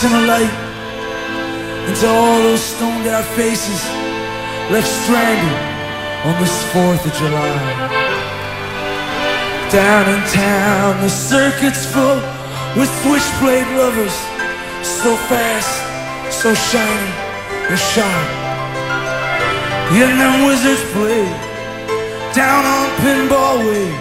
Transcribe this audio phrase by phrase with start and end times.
[0.00, 0.56] Forcing a light
[1.86, 3.84] into all those stoned out faces
[4.72, 5.58] left stranded
[6.24, 7.52] on this 4th of July.
[9.68, 12.16] Down in town, the circuit's full
[12.80, 14.16] with switchblade lovers,
[14.80, 17.12] so fast, so shiny
[17.68, 18.28] and sharp.
[20.00, 21.28] And them wizards play
[22.32, 23.92] down on Pinball Way,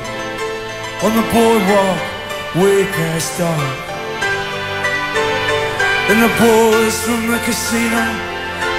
[1.04, 2.00] on the boardwalk,
[2.56, 3.89] way past dark.
[6.10, 8.04] And the boys from the casino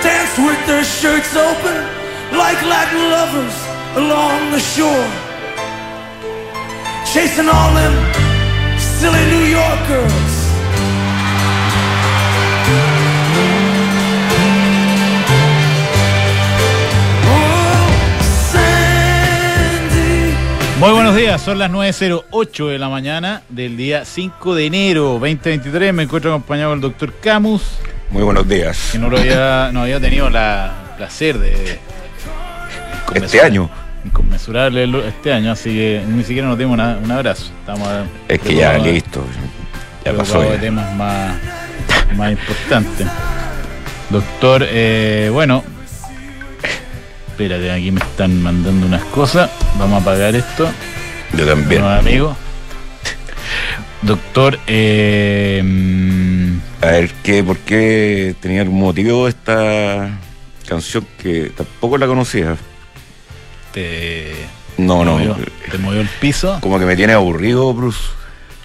[0.02, 1.80] dance with their shirts open
[2.36, 3.56] like Latin lovers
[4.02, 5.10] along the shore.
[7.12, 7.94] Chasing all them
[8.78, 10.29] silly New York girls.
[20.80, 25.92] Muy buenos días, son las 9.08 de la mañana del día 5 de enero 2023.
[25.92, 27.62] Me encuentro acompañado del doctor Camus,
[28.10, 28.88] Muy buenos días.
[28.92, 31.78] que no lo había, no había tenido la el placer de.
[33.14, 33.68] Este año.
[34.04, 37.50] Inconmensurable este año, así que ni siquiera nos dimos una- un abrazo.
[37.60, 37.88] Estamos
[38.28, 39.24] Es que ya preocupados- listo.
[40.04, 40.42] Ya pasó.
[40.54, 40.58] ya.
[40.60, 41.34] temas más,
[42.16, 43.06] más importantes.
[44.08, 45.62] Doctor, eh, bueno.
[47.40, 49.50] Espérate, aquí me están mandando unas cosas.
[49.78, 50.70] Vamos a apagar esto.
[51.32, 51.80] Yo también.
[51.80, 52.36] Bueno, amigo.
[54.02, 55.62] Doctor, eh,
[56.82, 60.18] A ver, ¿qué, ¿por qué tenía algún motivo esta
[60.68, 62.58] canción que tampoco la conocía?
[63.72, 64.32] te,
[64.76, 65.12] No, te no.
[65.12, 65.36] movió,
[65.70, 66.58] te movió el piso.
[66.60, 68.00] Como que me tiene aburrido, Bruce.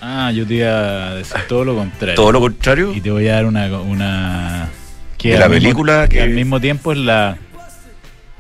[0.01, 2.15] Ah, yo te iba a decir todo lo contrario.
[2.15, 2.91] Todo lo contrario.
[2.93, 3.67] Y te voy a dar una.
[3.79, 4.67] una
[5.17, 7.37] que De la mismo- película que- al mismo tiempo es la,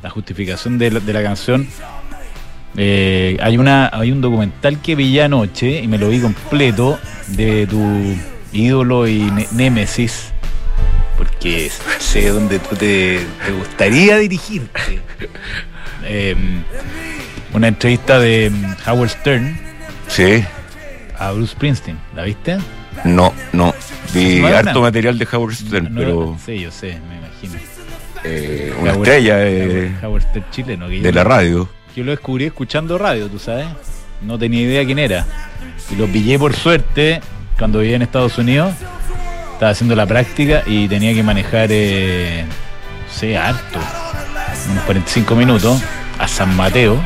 [0.05, 1.67] la justificación de la, de la canción.
[2.77, 6.99] Eh, hay una hay un documental que vi anoche y me lo vi completo
[7.29, 7.81] de tu
[8.53, 10.31] ídolo y ne- némesis
[11.17, 14.99] porque sé dónde tú te, te gustaría dirigirte
[16.03, 16.35] Eh,
[17.53, 18.51] una entrevista de
[18.85, 19.57] Howard Stern
[20.07, 20.43] Sí.
[21.17, 22.57] a Bruce Springsteen ¿la viste?
[23.05, 23.73] No, no.
[24.13, 27.74] Vi No, harto material de Howard Stern, No, pero sí yo sé me imagino
[28.25, 31.69] eh, una Howard- estrella eh, Howard, Howard chileno que de la radio.
[31.95, 33.67] Yo lo descubrí escuchando radio, tú sabes.
[34.21, 35.25] No tenía idea quién era.
[35.91, 37.21] Y lo pillé por suerte
[37.57, 38.73] cuando vivía en Estados Unidos.
[39.53, 43.79] Estaba haciendo la práctica y tenía que manejar, eh, no sé, harto.
[44.71, 45.81] Unos 45 minutos
[46.19, 46.99] a San Mateo.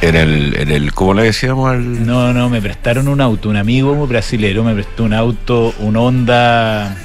[0.00, 2.06] En el, en el, ¿cómo le decíamos al?
[2.06, 3.50] No, no, me prestaron un auto.
[3.50, 6.96] Un amigo brasilero me prestó un auto, un Honda.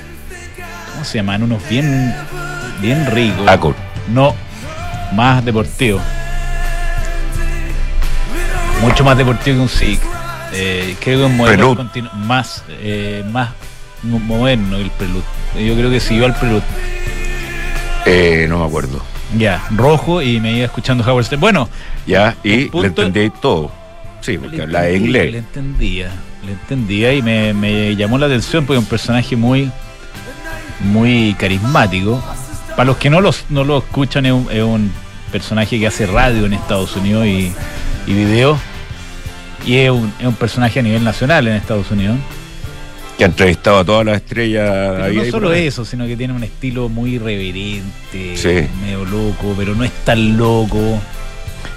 [0.93, 1.43] ¿Cómo se llaman?
[1.43, 2.15] Unos bien,
[2.81, 3.47] bien ricos.
[3.47, 3.75] Accord.
[4.13, 4.33] No,
[5.13, 5.99] más deportivo.
[8.81, 9.99] Mucho más deportivo que un SIG.
[10.53, 11.75] Eh, creo que un modelo
[12.13, 13.49] más, eh, más
[14.03, 15.23] mo- moderno que el Prelude.
[15.55, 16.61] Yo creo que siguió al Prelude.
[18.05, 19.01] Eh, no me acuerdo.
[19.37, 21.41] Ya, rojo y me iba escuchando Howard Stern.
[21.41, 21.67] Bueno,
[22.05, 23.71] Ya, y punto- le entendí todo.
[24.21, 25.35] Sí, porque le hablaba Le inglés.
[25.35, 26.11] entendía,
[26.45, 29.71] le entendía y me, me llamó la atención porque es un personaje muy,
[30.81, 32.23] muy carismático.
[32.75, 34.91] Para los que no, los, no lo escuchan, es un, es un
[35.31, 37.51] personaje que hace radio en Estados Unidos y,
[38.07, 38.57] y video.
[39.65, 42.17] Y es un, es un personaje a nivel nacional en Estados Unidos.
[43.17, 44.69] Que ha entrevistado a todas las estrellas.
[44.69, 48.67] Pero no solo eso, sino que tiene un estilo muy irreverente, Sí.
[48.81, 50.99] medio loco, pero no es tan loco.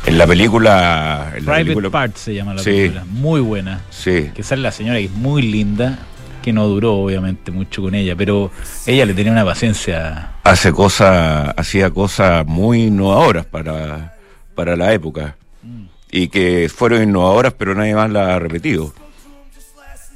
[0.04, 1.26] En la película.
[1.36, 2.70] En la Private película Part se llama la Sí.
[2.70, 3.04] película.
[3.08, 3.82] Muy buena.
[3.90, 4.30] Sí.
[4.34, 5.98] que sale la señora que es muy linda,
[6.38, 8.50] que no duró obviamente mucho con ella, pero
[8.86, 10.30] ella le tenía una paciencia.
[10.44, 14.16] Hace cosas, hacía cosas muy innovadoras para,
[14.54, 15.36] para la época.
[15.62, 15.84] Mm.
[16.10, 18.92] Y que fueron innovadoras, pero nadie más la ha repetido.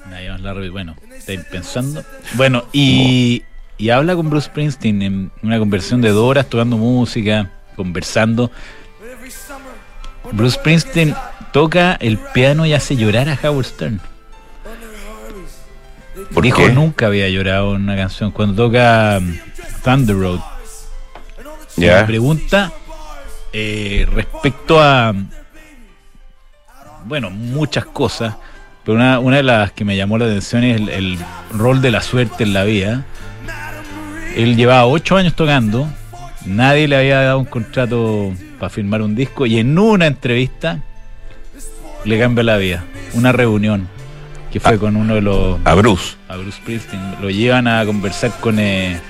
[0.08, 2.02] Nadie más la re- Bueno, estáis pensando.
[2.34, 3.42] Bueno, y,
[3.78, 8.50] y habla con Bruce Springsteen en una conversación de dos horas tocando música, conversando.
[10.32, 11.14] Bruce Springsteen
[11.52, 14.00] toca el piano y hace llorar a Howard Stern.
[16.32, 16.68] ¿Por qué?
[16.72, 18.30] nunca había llorado en una canción.
[18.30, 19.36] Cuando toca um,
[19.84, 20.40] Thunder Road,
[21.76, 22.06] me Ya.
[22.06, 22.72] pregunta
[23.52, 25.14] eh, respecto a
[27.04, 28.34] bueno muchas cosas
[28.84, 31.18] pero una, una de las que me llamó la atención es el, el
[31.52, 33.04] rol de la suerte en la vida
[34.36, 35.88] él llevaba ocho años tocando
[36.46, 40.78] nadie le había dado un contrato para firmar un disco y en una entrevista
[42.04, 42.84] le cambió la vida
[43.14, 43.88] una reunión
[44.52, 44.78] que fue Ah.
[44.78, 46.16] con uno de los A Bruce.
[46.28, 49.00] a Bruce Springsteen lo llevan a conversar con eh,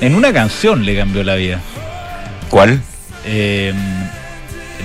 [0.00, 1.60] en una canción le cambió la vida
[2.50, 2.80] ¿Cuál?
[3.24, 3.72] eh,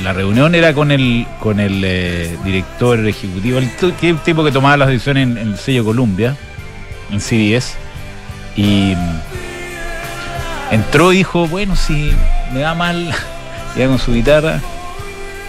[0.04, 3.70] la reunión era con el con el eh, director ejecutivo, el
[4.00, 6.38] que- tipo que tomaba las decisiones en, en el sello Columbia,
[7.12, 7.74] en CBS,
[8.56, 9.20] y mm,
[10.72, 12.12] entró y dijo, bueno, si
[12.54, 13.12] me va mal,
[13.78, 14.62] ya con su guitarra,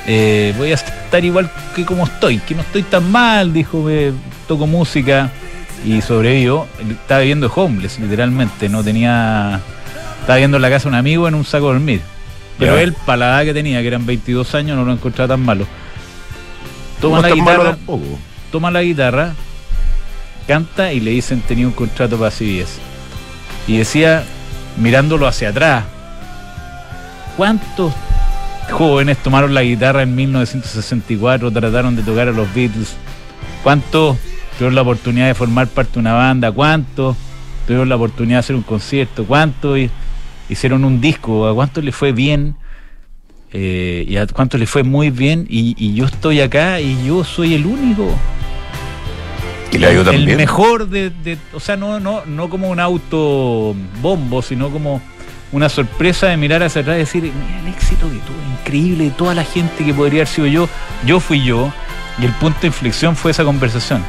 [0.07, 4.13] eh, voy a estar igual que como estoy, que no estoy tan mal, dijo, me
[4.49, 5.31] toco música
[5.85, 6.67] y sobrevivo.
[6.89, 9.61] Estaba viviendo homeless, literalmente, no tenía...
[10.21, 12.01] Estaba viendo en la casa un amigo en un saco de dormir.
[12.59, 12.83] Pero Ya.
[12.83, 15.67] él, para la edad que tenía, que eran 22 años, no lo encontraba tan malo.
[17.01, 17.79] Toma no la guitarra,
[18.53, 19.33] toma la guitarra,
[20.47, 22.79] canta y le dicen tenía un contrato para CBS.
[23.67, 24.25] Y decía,
[24.77, 25.85] mirándolo hacia atrás,
[27.39, 27.95] ¿cuántos
[28.71, 32.97] jóvenes tomaron la guitarra en 1964, trataron de tocar a los Beatles?
[33.63, 34.17] ¿Cuántos
[34.57, 36.51] tuvieron la oportunidad de formar parte de una banda?
[36.53, 37.17] ¿Cuántos
[37.67, 39.25] tuvieron la oportunidad de hacer un concierto?
[39.25, 39.91] ¿Cuántos hi-
[40.49, 41.47] hicieron un disco?
[41.49, 42.57] ¿A cuántos les fue bien?
[43.53, 47.25] Eh, y a cuántos les fue muy bien y, y yo estoy acá y yo
[47.25, 48.09] soy el único
[49.73, 54.41] Y le el mejor de, de- o sea, no, no, no como un auto bombo,
[54.43, 55.01] sino como
[55.53, 59.11] una sorpresa de mirar hacia atrás y decir, mira el éxito que tuvo, increíble, de
[59.11, 60.69] toda la gente que podría haber sido yo,
[61.05, 61.73] yo fui yo,
[62.21, 64.03] y el punto de inflexión fue esa conversación.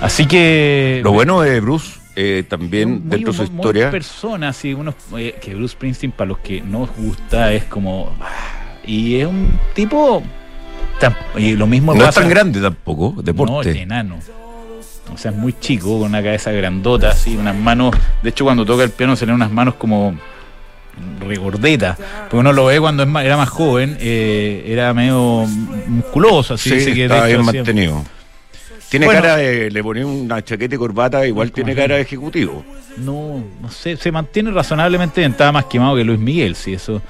[0.00, 3.90] Así que Lo bueno de Bruce, eh, también muy dentro de su humo- muy historia,
[3.90, 8.14] persona, así, unos, eh, que Bruce Springsteen, para los que no os gusta, es como.
[8.20, 8.26] ah,
[8.84, 10.22] Y es un tipo.
[11.00, 13.82] tan- y lo mismo no es tan grande tampoco, no, es deporte.
[13.82, 14.16] enano.
[15.12, 17.94] O sea, es muy chico, con una cabeza grandota, así, unas manos.
[18.22, 20.14] De hecho, cuando toca el piano se le unas manos como
[21.20, 21.96] regordetas.
[22.22, 25.46] Porque uno lo ve cuando era más joven, eh, era medio
[25.88, 26.70] musculoso, así.
[26.70, 28.04] sí, dice que bien hacía- mantenido.
[28.90, 29.20] Tiene Bueno.
[29.22, 32.64] cara de, le ponía una chaqueta y corbata, igual tiene cara de ejecutivo.
[32.98, 37.02] No, no sé, se mantiene razonablemente estaba más quemado que Luis Miguel, sí, eso.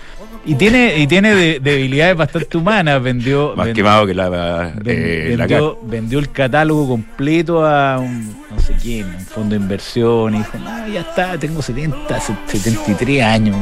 [0.47, 3.55] Y tiene, y tiene de- debilidades bastante humanas, vendió.
[3.57, 8.75] Más quemado que la, eh, la vendió, vendió el catálogo completo a un, no sé
[8.81, 13.57] quién, un fondo de inversión y dijo, no, ya está, tengo 70, 73 años,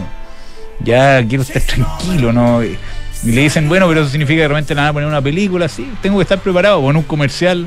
[0.81, 2.63] ya quiero estar tranquilo, ¿no?
[2.63, 2.77] Y,
[3.25, 5.23] y le dicen, bueno, pero eso significa que de repente le van a poner una
[5.23, 7.67] película, sí, tengo que estar preparado, o en un comercial,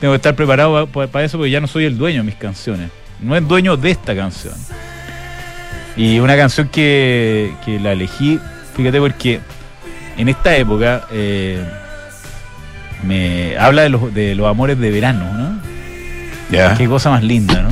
[0.00, 2.90] tengo que estar preparado para eso porque ya no soy el dueño de mis canciones,
[3.20, 4.54] no es dueño de esta canción.
[5.96, 8.38] Y una canción que, que la elegí,
[8.76, 9.40] fíjate porque
[10.18, 11.64] en esta época eh,
[13.02, 15.60] me habla de los, de los amores de verano, ¿no?
[16.50, 17.70] Ya, Qué cosa más linda, ¿no?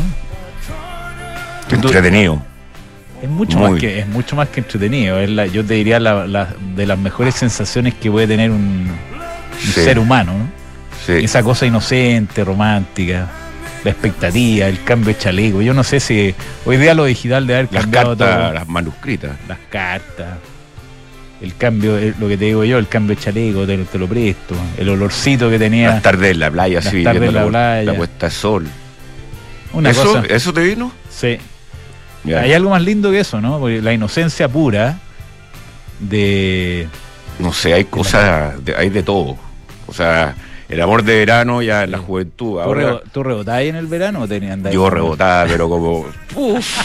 [1.71, 2.41] entretenido.
[3.23, 3.71] Es mucho Muy.
[3.73, 5.19] más que es mucho más que entretenido.
[5.19, 8.59] Es la, yo te diría la, la- de las mejores sensaciones que puede tener un,
[8.59, 9.81] un Sí.
[9.83, 10.64] ser humano, ¿no?
[11.07, 11.13] Sí.
[11.13, 13.29] Esa cosa inocente, romántica,
[13.85, 15.61] la expectativa, el cambio de chaleco.
[15.63, 16.35] Yo no sé si
[16.65, 18.53] hoy día lo digital de haber Las cambiado cartas, todo.
[18.55, 19.33] las manuscritas.
[19.49, 20.39] las cartas,
[21.43, 24.09] el cambio, eh, lo que te digo yo, el cambio de chaleco, te, te lo
[24.09, 27.47] presto, el olorcito que tenía, Las tardes en la playa, Las así, tardes en la
[27.47, 27.83] playa.
[27.93, 28.67] la puesta de sol.
[29.75, 30.23] una ¿Eso, cosa.
[30.29, 30.91] ¿Eso te vino?
[31.11, 31.37] Sí.
[32.35, 33.59] Hay algo más lindo que eso, ¿no?
[33.59, 34.99] Porque la inocencia pura
[36.01, 36.89] de.
[37.39, 39.37] No sé, hay cosas, hay de todo.
[39.87, 40.35] O sea,
[40.75, 42.35] el amor de verano ya en la juventud.
[42.37, 46.07] ¿Tú, Ahora tú rebotabas en el verano o tenías yo rebotaba, pero como.
[46.35, 46.79] uf.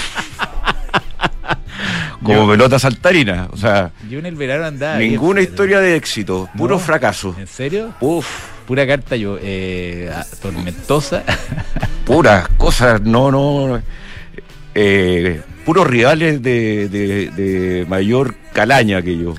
[2.23, 3.47] como Yo- pelota saltarina.
[3.51, 4.97] O sea, Yo en el verano andaba.
[4.97, 6.79] ninguna historia de éxito, puro No.
[6.79, 7.35] fracaso.
[7.39, 7.93] ¿En serio?
[8.01, 8.27] Uf,
[8.67, 10.11] Pura carta yo, eh,
[10.43, 11.23] tormentosa.
[12.05, 13.81] puras cosas, no, no.
[14.75, 19.33] Eh, puros rivales de, de- de mayor calaña que yo.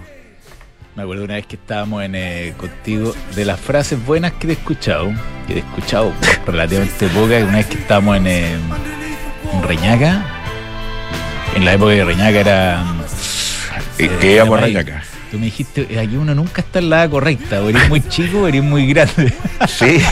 [1.00, 4.52] Me acuerdo una vez que estábamos en, eh, contigo, de las frases buenas que te
[4.52, 5.10] he escuchado,
[5.46, 6.12] que te he escuchado
[6.46, 8.52] relativamente pocas, una vez que estábamos en, eh,
[9.54, 10.26] en Reñaca,
[11.56, 12.84] en la época de Reñaca era...
[13.98, 14.74] Eh, eh, que íbamos a ahí.
[14.74, 15.02] Rayaca.
[15.30, 18.02] Tú me dijiste, "Eh, aquí uno nunca está en la edad correcta, o eres muy
[18.06, 19.32] chico o eres muy grande,
[19.68, 20.02] Sí.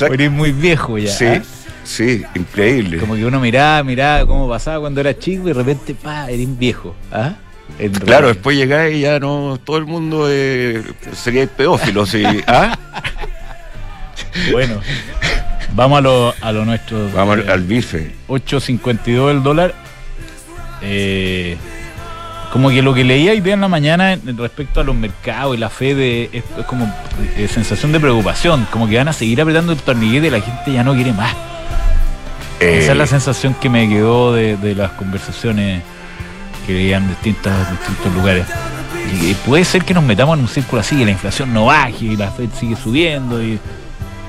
[0.02, 1.12] o eres muy viejo ya.
[1.12, 1.42] Sí, ¿ah?
[1.84, 2.96] sí, increíble.
[2.96, 6.58] Como que uno miraba, miraba cómo pasaba cuando era chico y de repente, pa, eres
[6.58, 6.94] viejo.
[7.12, 7.34] ¿ah?
[8.04, 10.82] Claro, después llegáis y ya no, todo el mundo eh,
[11.14, 12.22] sería pedófilo, sí.
[12.46, 12.78] ¿Ah?
[14.52, 14.80] Bueno,
[15.74, 17.10] vamos a lo, a lo nuestro.
[17.12, 18.14] Vamos al, Eh, al bife.
[18.28, 19.74] 8.52 el dólar.
[20.82, 21.56] Eh,
[22.52, 25.58] como que lo que leía hoy día en la mañana respecto a los mercados y
[25.60, 26.92] la fe de es, es como
[27.36, 30.72] eh, sensación de preocupación, como que van a seguir apretando el torniquete y la gente
[30.72, 31.32] ya no quiere más.
[32.58, 35.82] Eh, Esa es la sensación que me quedó de, de las conversaciones
[36.70, 38.46] que veía en distintas, distintos lugares.
[39.22, 41.66] Y, y puede ser que nos metamos en un círculo así, que la inflación no
[41.66, 43.58] baje y la Fed sigue subiendo y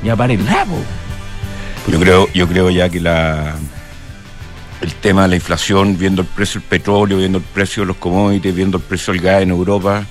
[0.04, 0.78] ya pare el rabo.
[1.88, 3.56] yo creo, yo creo ya que la
[4.82, 7.98] el tema de la inflación, viendo el precio del petróleo, viendo el precio de los
[7.98, 10.04] commodities, viendo el precio del gas en Europa,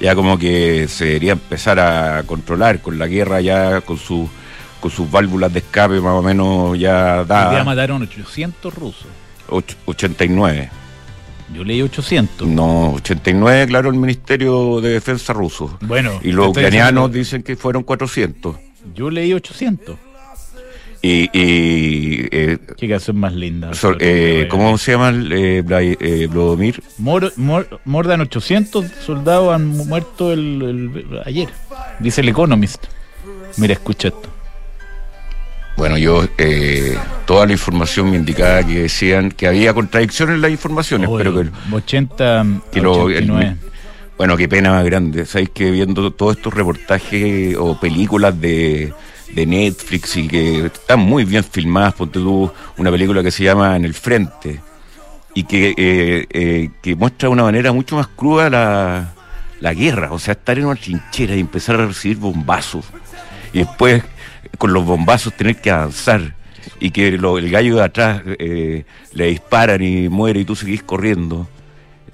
[0.00, 4.28] ya como que se debería empezar a controlar con la guerra ya con su
[4.80, 7.64] con sus válvulas de escape más o menos ya dadas.
[7.64, 9.06] mataron 800 rusos.
[9.48, 10.70] Och- 89.
[11.54, 12.46] Yo leí 800.
[12.46, 15.78] No, 89 claro el Ministerio de Defensa ruso.
[15.80, 18.56] Bueno, Y los ucranianos dicen que fueron 400.
[18.94, 19.96] Yo leí 800.
[21.00, 23.72] Y, y eh, Qué canción más linda.
[23.72, 25.62] so- eh, ¿cómo se llama eh,
[26.00, 26.82] eh, Vladimir?
[26.98, 27.30] More,
[27.84, 31.48] more than 800 soldados han mu- muerto el, el- ayer.
[32.00, 32.84] Dice el Economist.
[33.58, 34.28] Mira, escucha esto.
[35.78, 40.50] Bueno, yo, eh, toda la información me indicaba que decían que había contradicciones en las
[40.50, 43.46] informaciones, pero que, 80, que lo- 89.
[43.62, 43.70] el-
[44.16, 45.24] bueno, qué pena más grande.
[45.24, 48.92] Sabéis que viendo todos estos reportajes o películas de,
[49.32, 53.76] de Netflix y que están muy bien filmadas, ponte tú una película que se llama
[53.76, 54.60] En el Frente
[55.34, 59.12] y que, eh, eh, que muestra de una manera mucho más cruda la,
[59.60, 62.84] la guerra, o sea, estar en una trinchera y empezar a recibir bombazos
[63.52, 64.02] y después
[64.58, 66.34] con los bombazos tener que avanzar
[66.80, 70.82] y que lo- el gallo de atrás eh, le disparan y muere y tú seguís
[70.82, 71.48] corriendo.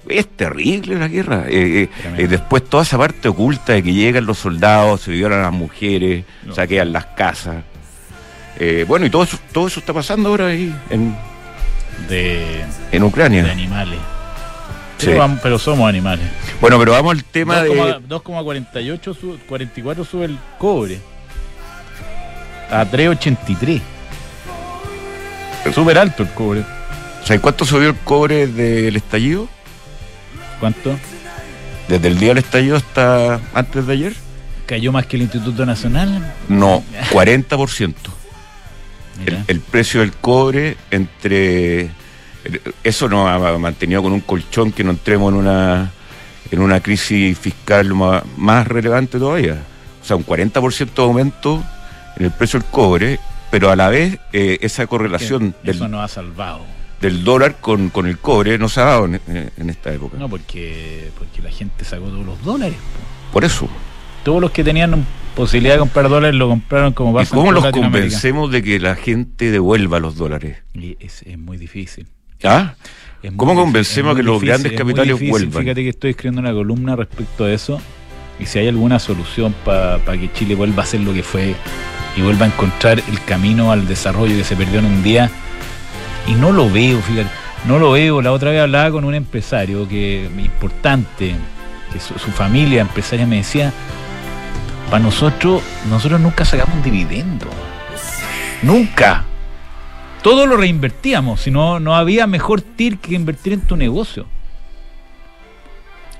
[0.07, 1.45] Es terrible la guerra.
[1.47, 5.39] Eh, eh, eh, después toda esa parte oculta de que llegan los soldados, se violan
[5.39, 6.53] a las mujeres, No.
[6.53, 7.63] saquean las casas.
[8.87, 11.13] Bueno, y todo eso, todo eso está pasando ahora ahí en,
[12.07, 13.51] De, en de Ucrania.
[13.51, 13.99] animales.
[14.97, 15.07] Sí.
[15.07, 16.25] Pero, vamos- pero somos animales.
[16.61, 17.69] Bueno, pero vamos al tema de...
[18.07, 20.99] 2,48 sube- 44 sube el cobre.
[22.71, 23.81] A 3,83.
[25.73, 26.63] Súper alto el cobre.
[27.23, 29.47] ¿Sabes cuánto subió el cobre del estallido?
[30.59, 30.95] ¿Cuánto?
[31.87, 34.13] Desde el día del estallido hasta antes de ayer.
[34.67, 36.33] ¿Cayó más que el Instituto Nacional?
[36.49, 37.93] No, 40%.
[39.25, 41.89] El, el precio del cobre entre
[42.83, 45.91] eso nos ha mantenido con un colchón que no entremos en una
[46.51, 49.57] en una crisis fiscal ma- más, relevante todavía.
[50.01, 51.63] O sea, un 40% de aumento
[52.17, 53.19] en el precio del cobre,
[53.51, 56.61] pero a la vez eh, esa correlación Eso del, nos ha salvado.
[57.01, 60.17] del dólar con, con el cobre no se ha dado en, en esta época.
[60.17, 62.75] No, porque, porque la gente sacó todos los dólares.
[62.77, 63.33] po.
[63.33, 63.67] Por eso.
[64.23, 65.05] Todos los que tenían
[65.35, 68.79] posibilidad de comprar dólares lo compraron como ¿Y pasa en cómo los convencemos de que
[68.79, 70.57] la gente devuelva los dólares?
[70.73, 72.07] Y es, es muy difícil.
[72.43, 72.73] ¿Ah?
[73.21, 75.29] Es muy ¿Cómo difícil, convencemos a que los difícil, grandes capitales difícil.
[75.29, 75.61] vuelvan?
[75.63, 77.79] Fíjate que estoy escribiendo una columna respecto a eso
[78.39, 81.55] y si hay alguna solución para que Chile vuelva a ser lo que fue
[82.15, 85.29] y vuelva a encontrar el camino al desarrollo que se perdió en un día
[86.27, 87.29] y no lo veo, fíjate,
[87.67, 88.21] no lo veo.
[88.21, 91.35] La otra vez hablaba con un empresario que importante,
[91.91, 93.71] que su, su familia empresaria me decía,
[94.89, 97.47] para nosotros, nosotros nunca sacamos un dividendo.
[98.61, 99.25] Nunca.
[100.21, 104.25] Todo lo reinvertíamos, si no, no había mejor TIR que invertir en tu negocio.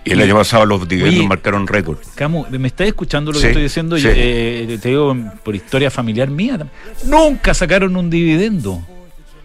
[0.05, 1.97] Y el año pasado los dividendos Oye, marcaron récord.
[2.15, 3.97] Camu, ¿me estás escuchando lo Sí, que estoy diciendo?
[3.97, 4.07] sí.
[4.09, 6.59] Eh, te digo por historia familiar mía.
[7.05, 8.81] Nunca sacaron un dividendo.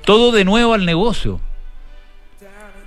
[0.04, 1.40] Todo de nuevo al negocio.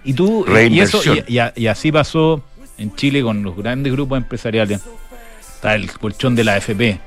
[0.04, 2.44] Y tú, y, eso, y, y a- y así pasó
[2.78, 4.82] en Chile con los grandes grupos empresariales.
[5.40, 7.00] Está el colchón de la AFP,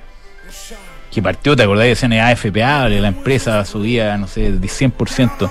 [1.13, 1.87] que partió, ¿te acordás?
[1.87, 5.51] Decían AFPA, la empresa subía, no sé, de 100%.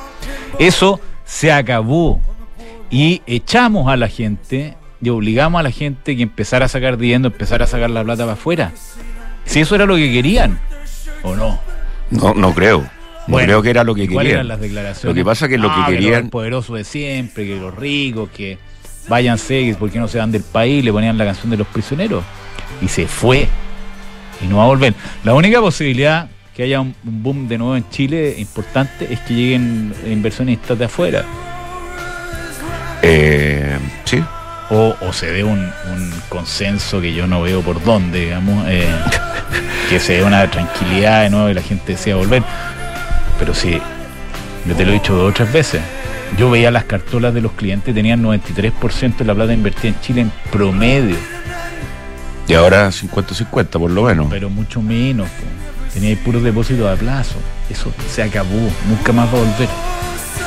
[0.58, 2.20] Eso se acabó.
[2.90, 7.28] Y echamos a la gente y obligamos a la gente que empezara a sacar dividendo,
[7.28, 8.72] empezara a sacar la plata para afuera.
[9.46, 10.60] Si eso era lo que querían,
[11.24, 11.60] ¿o no?
[12.12, 12.82] No, no creo.
[12.82, 12.88] No
[13.34, 14.38] Bueno, creo que era lo que ¿y ¿Cuáles querían.
[14.38, 15.06] eran las declaraciones?
[15.06, 16.22] Lo que pasa que lo Ah, que querían.
[16.24, 18.58] los poderosos de siempre, que los ricos, que
[19.08, 20.84] váyanse, ¿por qué no se van del país?
[20.86, 22.24] Le ponían la canción de los prisioneros.
[22.82, 23.48] Y se fue.
[24.42, 24.94] Y no va a volver.
[25.24, 29.34] La única posibilidad que haya un, un boom de nuevo en Chile importante es que
[29.34, 31.24] lleguen inversionistas de afuera.
[33.02, 34.24] Eh, sí.
[34.72, 38.88] O, o se dé un, un consenso que yo no veo por dónde, digamos, eh,
[39.90, 42.42] que se dé una tranquilidad de nuevo y la gente desea volver.
[43.38, 43.80] Pero sí,
[44.66, 45.82] yo te lo he dicho dos o tres veces.
[46.38, 50.22] Yo veía las cartolas de los clientes, tenían 93% de la plata invertida en Chile
[50.22, 51.16] en promedio,
[52.48, 54.28] Y ahora 50-50 por lo menos.
[54.32, 55.28] pero mucho menos.
[55.30, 55.44] po.
[55.94, 57.36] Tenía puros depósitos a plazo.
[57.70, 59.70] Eso se acabó, nunca más va a volver.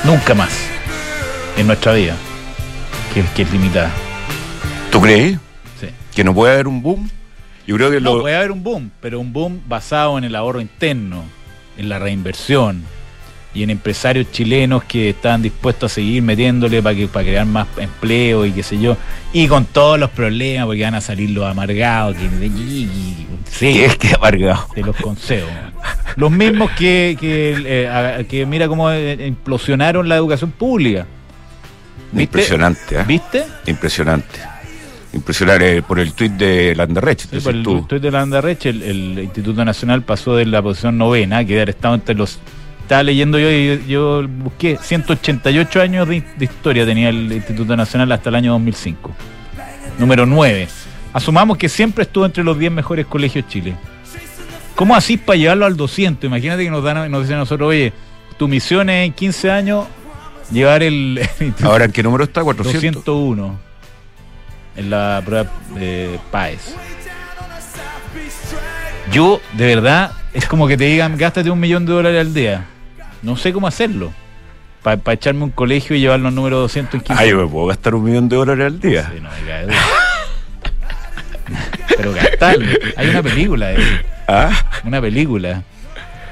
[0.05, 0.51] Nunca más.
[1.57, 2.15] En nuestra vida,
[3.15, 3.91] que, que es limitada.
[4.91, 5.39] ¿Tú crees
[5.81, 5.89] Sí.
[6.15, 7.09] que no puede haber un boom?
[7.67, 8.21] Yo creo que No, lo.
[8.23, 11.25] puede haber un boom, pero un boom basado en el ahorro interno,
[11.77, 12.83] en la reinversión
[13.55, 17.67] y en empresarios chilenos que están dispuestos a seguir metiéndole para que para crear más
[17.77, 18.97] empleo y qué sé yo,
[19.33, 22.51] y con todos los problemas porque van a salir los amargados, que, ¿Qué
[23.51, 24.67] sí, es que amargado?
[24.75, 25.49] te los consejo.
[26.17, 31.07] Los mismos que, que, eh, que mira cómo eh, implosionaron la educación pública.
[32.11, 32.23] ¿Viste?
[32.23, 33.05] Impresionante, ¿ah?
[33.07, 33.45] ¿Viste?
[33.67, 34.41] Impresionante.
[35.13, 39.19] Impresionante por el tuit de Landerrecht, Sí, por el tuit de la Andarreche, el, el
[39.21, 42.39] Instituto Nacional pasó de la posición novena, que era estado entre los.
[42.83, 48.13] Estaba leyendo yo y yo busqué 188 años de, de historia tenía el Instituto Nacional
[48.13, 49.11] hasta el año 2005.
[49.99, 50.69] Número 9.
[51.13, 53.77] Asumamos que siempre estuvo entre los 10 mejores colegios de Chile.
[54.75, 56.25] ¿Cómo así para llevarlo al 200?
[56.25, 57.93] Imagínate que nos dan nos dicen a nosotros, oye,
[58.39, 59.87] tu misión es en 15 años
[60.53, 61.21] llevar el,
[61.63, 62.45] Ahora, ¿en qué número está?
[62.45, 63.05] 400.
[63.05, 63.68] 201
[64.79, 66.75] en la prueba de PAES.
[69.13, 72.67] Yo, de verdad, es como que te digan, gástate un millón de dólares al día.
[73.23, 74.13] No sé cómo hacerlo.
[74.83, 77.67] Para echarme un colegio y llevarlo al número 200 en 15 Ah, yo me puedo
[77.67, 79.11] gastar un millón de dólares al día.
[79.13, 79.77] Sí, no me cae duda.
[81.97, 82.67] Pero gastarlo.
[82.97, 83.91] Hay una película de eso.
[84.29, 84.51] ¿Ah?
[84.85, 85.63] Una película.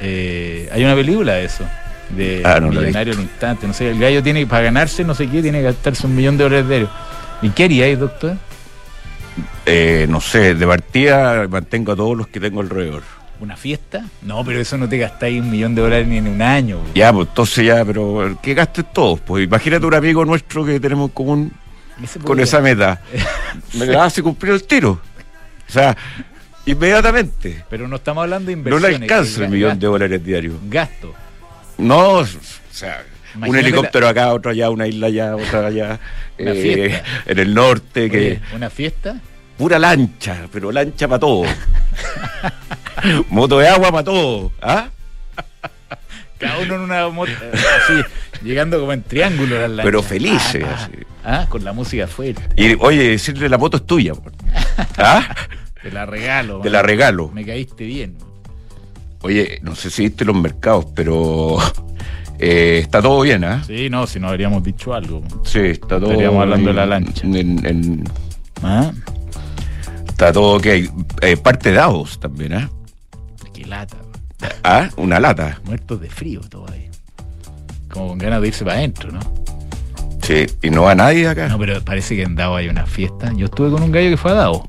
[0.00, 1.64] Eh, hay una película de eso.
[2.10, 3.66] De Ah, no Millonario al instante.
[3.66, 6.36] No sé, el gallo tiene, para ganarse no sé qué, tiene que gastarse un millón
[6.36, 6.90] de dólares diarios.
[7.42, 8.36] ¿Y qué haríais, doctor?
[9.66, 13.02] Eh, no sé, de partida mantengo a todos los que tengo alrededor.
[13.38, 14.04] ¿Una fiesta?
[14.22, 16.80] No, pero eso no te gastáis un millón de dólares ni en un año.
[16.94, 19.20] Ya, pues entonces ya, pero que gastes todos.
[19.20, 21.52] Pues imagínate un amigo nuestro que tenemos en común
[22.24, 23.02] con esa meta.
[23.74, 25.00] Me la hace cumplir el tiro.
[25.68, 25.94] O sea,
[26.64, 27.64] inmediatamente.
[27.68, 28.98] Pero no estamos hablando de No inversiones.
[29.00, 30.54] le alcanza el millón gasto- de dólares diarios.
[30.70, 31.14] Gasto.
[31.76, 32.24] No, o
[32.70, 33.04] sea,
[33.46, 36.00] un helicóptero acá, otro allá, una isla allá, otra allá.
[36.38, 39.16] Eh, en el norte, que ¿Una fiesta?
[39.56, 41.44] pura lancha, pero lancha para todo.
[43.30, 44.52] Moto de agua para todo.
[44.60, 44.88] ¿Ah?
[46.38, 47.32] Cada uno en una moto.
[47.52, 48.02] así,
[48.44, 49.84] llegando como en triángulo las lanchas.
[49.86, 50.84] Pero felices, Ah, ah.
[50.84, 50.92] así.
[51.24, 52.42] Ah, con la música fuerte.
[52.62, 54.12] Y oye, decirle la moto es tuya.
[54.98, 55.26] ¿Ah?
[55.82, 56.58] Te la regalo.
[56.60, 56.72] Te man.
[56.72, 57.30] la regalo.
[57.32, 58.18] Me caíste bien.
[59.22, 61.56] Oye, no sé si viste los mercados, pero
[62.38, 63.62] eh, está todo bien, ¿ah?
[63.66, 65.22] Sí, no, si no habríamos dicho algo.
[65.44, 66.10] Sí, está todo.
[66.10, 67.26] Estaríamos hablando de en- la lancha.
[67.26, 68.04] en- en-
[68.62, 68.90] ¿Ah?
[70.08, 70.66] está todo ok.
[70.66, 72.70] Eh, parte de Davos también, ¿ah?
[73.52, 73.96] Qué lata.
[74.64, 75.60] Ah, una lata.
[75.64, 76.88] Muertos de frío todo ahí.
[77.90, 79.20] Como con ganas de irse para adentro, ¿no?
[80.22, 81.48] Sí, y no va nadie acá.
[81.48, 83.32] No, pero parece que en Davo hay una fiesta.
[83.36, 84.68] Yo estuve con un gallo que fue a Davo.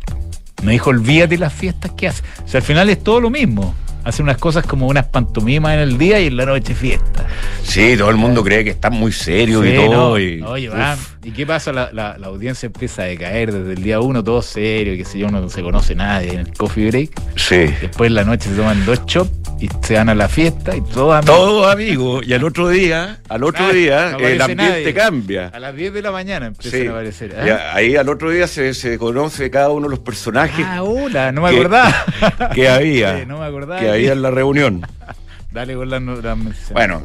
[0.64, 2.24] Me dijo, olvídate las fiestas que hace.
[2.44, 3.74] O sea, al final es todo lo mismo.
[4.08, 7.28] Hace unas cosas como unas pantomimas en el día y en la noche fiesta.
[7.62, 10.12] Sí, todo el mundo cree que está muy serio y todo.
[10.12, 10.20] no.
[10.20, 10.76] y- Oye, uf.
[10.76, 10.96] va.
[11.26, 11.74] ¿Y qué pasa?
[11.74, 15.20] La, la- la audiencia empieza a decaer desde el día uno, todo serio, qué sé
[15.20, 17.12] yo, no se conoce nadie en el coffee break.
[17.36, 17.66] Sí.
[17.82, 20.82] Después en la noche se toman dos chops y se van a la fiesta y
[20.82, 21.36] todo amigos.
[21.36, 22.28] Todos amigos.
[22.28, 24.94] Y al otro día, al otro día, no el ambiente nadie.
[24.94, 25.48] cambia.
[25.48, 26.88] A las 10 de la mañana empiezan Sí.
[26.88, 27.36] a aparecer.
[27.52, 31.32] A- ahí al otro día se, se conoce cada uno de los personajes Ah, hola,
[31.32, 32.06] no me que- acordaba.
[32.54, 33.20] que había.
[33.20, 33.80] Sí, no me acordaba.
[33.80, 34.82] que había en la reunión.
[35.52, 36.02] Dale con las.
[36.72, 37.02] Bueno,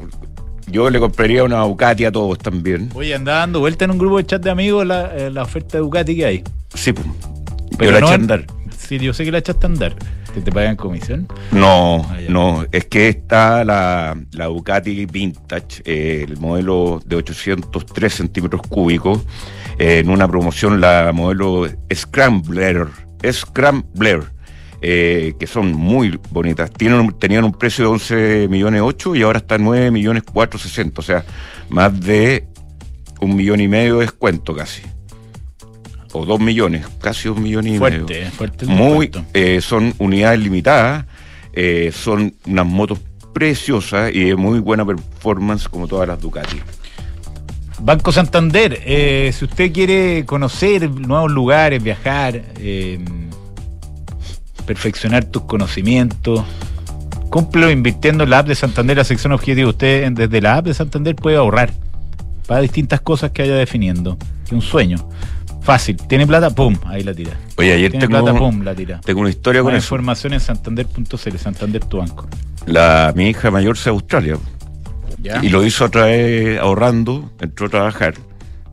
[0.66, 2.90] yo le compraría una Ducati a todos también.
[2.94, 5.78] Oye, andaba dando vuelta en un grupo de chat de amigos la, eh, la oferta
[5.78, 6.44] de Ducati que hay.
[6.74, 7.06] Sí, pues.
[7.78, 8.44] Pero yo la no eché a andar.
[8.76, 9.94] Sí, yo sé que la echaste a andar.
[10.34, 11.28] ¿Que te pagan comisión?
[11.50, 18.14] No, Ah, no, es que está la, la Ducati Vintage, eh, el modelo de 803
[18.14, 19.20] centímetros cúbicos,
[19.78, 22.86] eh, en una promoción la modelo Scrambler,
[23.30, 24.22] Scrambler,
[24.80, 26.70] eh, que son muy bonitas.
[26.70, 31.00] Tienen, tenían un precio de 11 millones 8 y ahora está en 9 millones 460,
[31.00, 31.24] o sea,
[31.68, 32.46] más de
[33.20, 34.82] un millón y medio de descuento casi.
[36.12, 38.06] O dos millones, casi un millón y medio.
[38.06, 41.06] Fuerte, fuerte Muy, eh, son unidades limitadas,
[41.52, 43.00] eh, son unas motos
[43.32, 46.60] preciosas y de muy buena performance como todas las Ducati.
[47.80, 53.04] Banco Santander, eh, si usted quiere conocer nuevos lugares, viajar, eh,
[54.66, 56.44] perfeccionar tus conocimientos,
[57.28, 59.70] cúmplelo invirtiendo en la app de Santander, la sección objetivo.
[59.70, 61.72] Usted desde la app de Santander puede ahorrar
[62.46, 64.16] para distintas cosas que vaya definiendo.
[64.48, 64.98] Que un sueño.
[65.62, 65.96] Fácil.
[65.96, 66.50] ¿Tiene plata?
[66.50, 66.76] ¡Pum!
[66.86, 67.32] Ahí la tira.
[67.56, 68.38] Oye, ayer ¿Tiene tengo, plata?
[68.38, 68.62] ¡Pum!
[68.62, 69.00] La tira.
[69.00, 69.94] tengo una historia con Más eso.
[69.94, 72.28] información en santander.cl, Santander tu banco.
[72.66, 74.36] La, mi hija mayor se a Australia
[75.18, 75.40] ¿Ya?
[75.42, 78.14] y lo hizo otra vez ahorrando, entró a trabajar.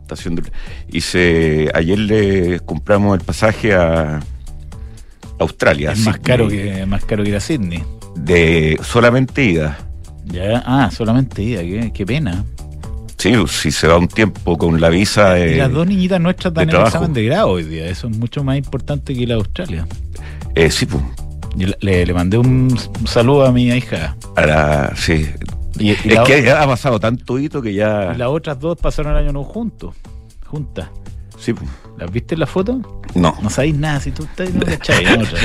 [0.01, 0.41] Está haciendo,
[0.87, 4.19] y se, ayer le compramos el pasaje a
[5.37, 5.91] Australia.
[5.91, 7.83] es más Sydney, caro, que, más caro que ir a Sydney.
[8.15, 9.77] De solamente ida.
[10.25, 12.43] Ya, ah, solamente ida, qué, qué pena.
[13.19, 15.55] Sí, si se va un tiempo con la visa de.
[15.55, 17.85] y las dos niñitas nuestras de dan el examen de grado hoy día.
[17.87, 19.85] Eso es mucho más importante que ir a Australia.
[20.55, 21.03] eh, sí, pues.
[21.55, 22.73] Yo le, mandé un,
[23.05, 24.15] saludo a mi hija.
[24.37, 25.27] A la, sí.
[25.77, 28.13] Y, y es la- que ha pasado tanto hito que ya.
[28.15, 29.95] y las otras dos pasaron el año nuevo juntos.
[30.45, 30.87] Juntas.
[31.37, 31.69] Sí, pues.
[31.97, 33.03] ¿Las viste en la foto?
[33.15, 33.35] No.
[33.41, 35.23] No sabéis nada si tú estás no ¿no?
[35.23, 35.39] Otra.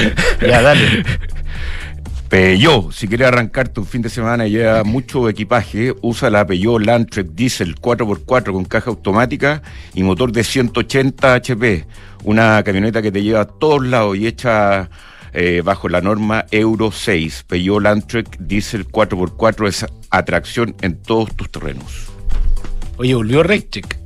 [0.47, 1.03] Ya, dale.
[2.29, 6.81] Peugeot, si quieres arrancarte un fin de semana y lleva mucho equipaje, usa la Peugeot
[6.81, 9.63] Landtrek Diesel 4x4 con caja automática
[9.95, 11.87] y motor de 180 HP.
[12.25, 14.91] Una camioneta que te lleva a todos lados y hecha
[15.33, 17.45] eh, bajo la norma Euro 6.
[17.47, 22.09] Peugeot Landtrek Diesel 4x4 es atracción en todos tus terrenos.
[22.97, 23.99] Oye, volvió Reccheck.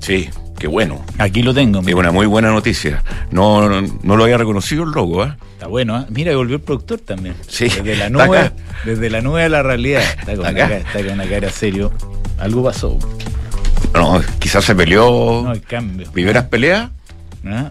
[0.00, 1.04] Sí, qué bueno.
[1.18, 1.80] Aquí lo tengo.
[1.80, 1.98] Es mira.
[1.98, 3.02] una muy buena noticia.
[3.30, 5.36] No, no, no lo había reconocido el logo, ¿ah?
[5.52, 6.04] Está bueno, ¿eh?
[6.10, 7.34] Mira, volvió el productor también.
[7.48, 7.64] Sí.
[7.68, 8.52] Desde la nube,
[8.84, 10.02] desde la nube a la realidad.
[10.18, 10.60] Está con, una, acá.
[10.60, 11.92] cara, está con una cara serio.
[12.38, 12.98] Algo pasó.
[13.94, 15.42] No, quizás se peleó.
[15.44, 16.10] No, el cambio.
[16.12, 16.90] ¿Primeras peleas?
[17.46, 17.70] ¿Ah?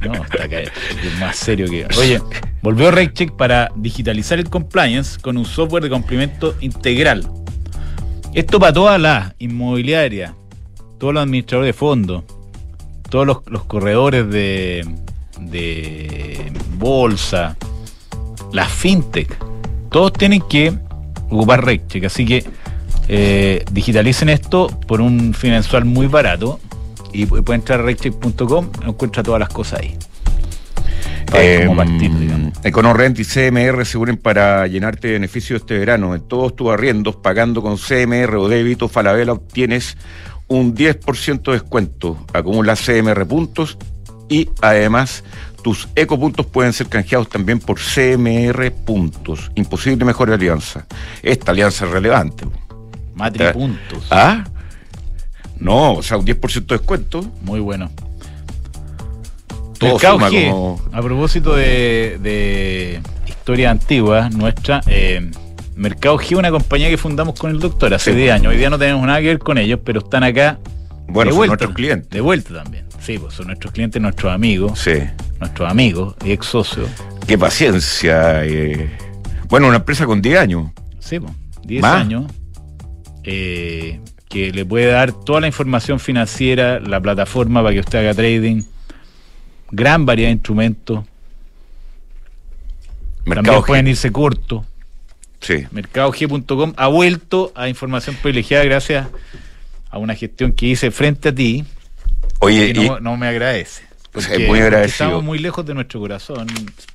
[0.00, 0.60] No, está acá.
[0.60, 0.72] Es
[1.20, 1.86] más serio que.
[1.98, 2.20] Oye,
[2.62, 7.28] volvió RegCheck para digitalizar el compliance con un software de cumplimiento integral.
[8.34, 10.32] Esto para todas las inmobiliarias,
[11.02, 12.22] todos los administradores de fondos,
[13.10, 14.86] todos los, los corredores de,
[15.40, 17.56] de bolsa,
[18.52, 19.36] las fintech,
[19.90, 20.72] todos tienen que
[21.28, 22.04] ocupar RegCheck.
[22.04, 22.44] Así que
[23.08, 26.60] eh, digitalicen esto por un fin mensual muy barato
[27.12, 29.98] y pu- puede entrar a regcheck.com encuentra todas las cosas ahí.
[31.76, 32.52] Partir, digamos.
[32.62, 36.14] EconoRent y CMR se unen para llenarte de beneficios este verano.
[36.14, 39.96] En todos tus arriendos, pagando con CMR o débito, Falabella obtienes
[40.56, 42.24] un 10% de descuento.
[42.32, 43.78] Acumulas CMR puntos
[44.28, 45.24] y además
[45.62, 49.50] tus ecopuntos pueden ser canjeados también por CMR puntos.
[49.54, 50.86] Imposible mejor alianza.
[51.22, 52.44] Esta alianza es relevante.
[53.14, 54.06] Matri puntos.
[54.10, 54.44] ¿Ah?
[55.58, 57.24] No, o sea, un 10% de descuento.
[57.42, 57.90] Muy bueno.
[59.78, 65.30] Todo Mercado suma G, como- a propósito de, de historia antigua nuestra, eh,
[65.74, 68.16] Mercado G, una compañía que fundamos con el doctor hace Sí.
[68.18, 68.52] 10 años.
[68.52, 70.58] Hoy día no tenemos nada que ver con ellos, pero están acá
[71.08, 71.50] Bueno, de son vuelta.
[71.52, 72.10] nuestros clientes.
[72.10, 72.84] De vuelta también.
[73.00, 74.92] Sí, pues son nuestros clientes, nuestros amigos, Sí.
[75.40, 76.88] nuestros amigos y ex socios.
[77.26, 78.44] Qué paciencia.
[78.44, 78.90] eh.
[79.48, 80.70] Bueno, una empresa con 10 años.
[81.00, 81.32] Sí, pues,
[81.64, 81.94] 10 Más.
[82.00, 82.24] años.
[83.24, 88.14] eh, que le puede dar toda la información financiera, la plataforma para que usted haga
[88.14, 88.62] trading.
[89.70, 91.04] Gran variedad de instrumentos.
[93.24, 93.66] Mercado También G.
[93.66, 94.64] pueden irse corto.
[95.42, 95.66] Sí.
[95.70, 99.08] Mercadog.com ha vuelto a información privilegiada gracias
[99.90, 101.64] a una gestión que hice frente a ti
[102.38, 103.82] Oye, que y- no, no me agradece.
[104.14, 105.06] Es Porque- muy agradecido.
[105.08, 106.46] Estamos muy lejos de nuestro corazón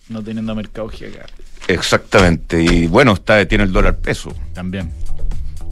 [0.10, 1.26] no teniendo a Mercado acá.
[1.68, 2.62] exactamente.
[2.64, 4.34] Y bueno, está tiene el dólar peso.
[4.54, 4.92] También.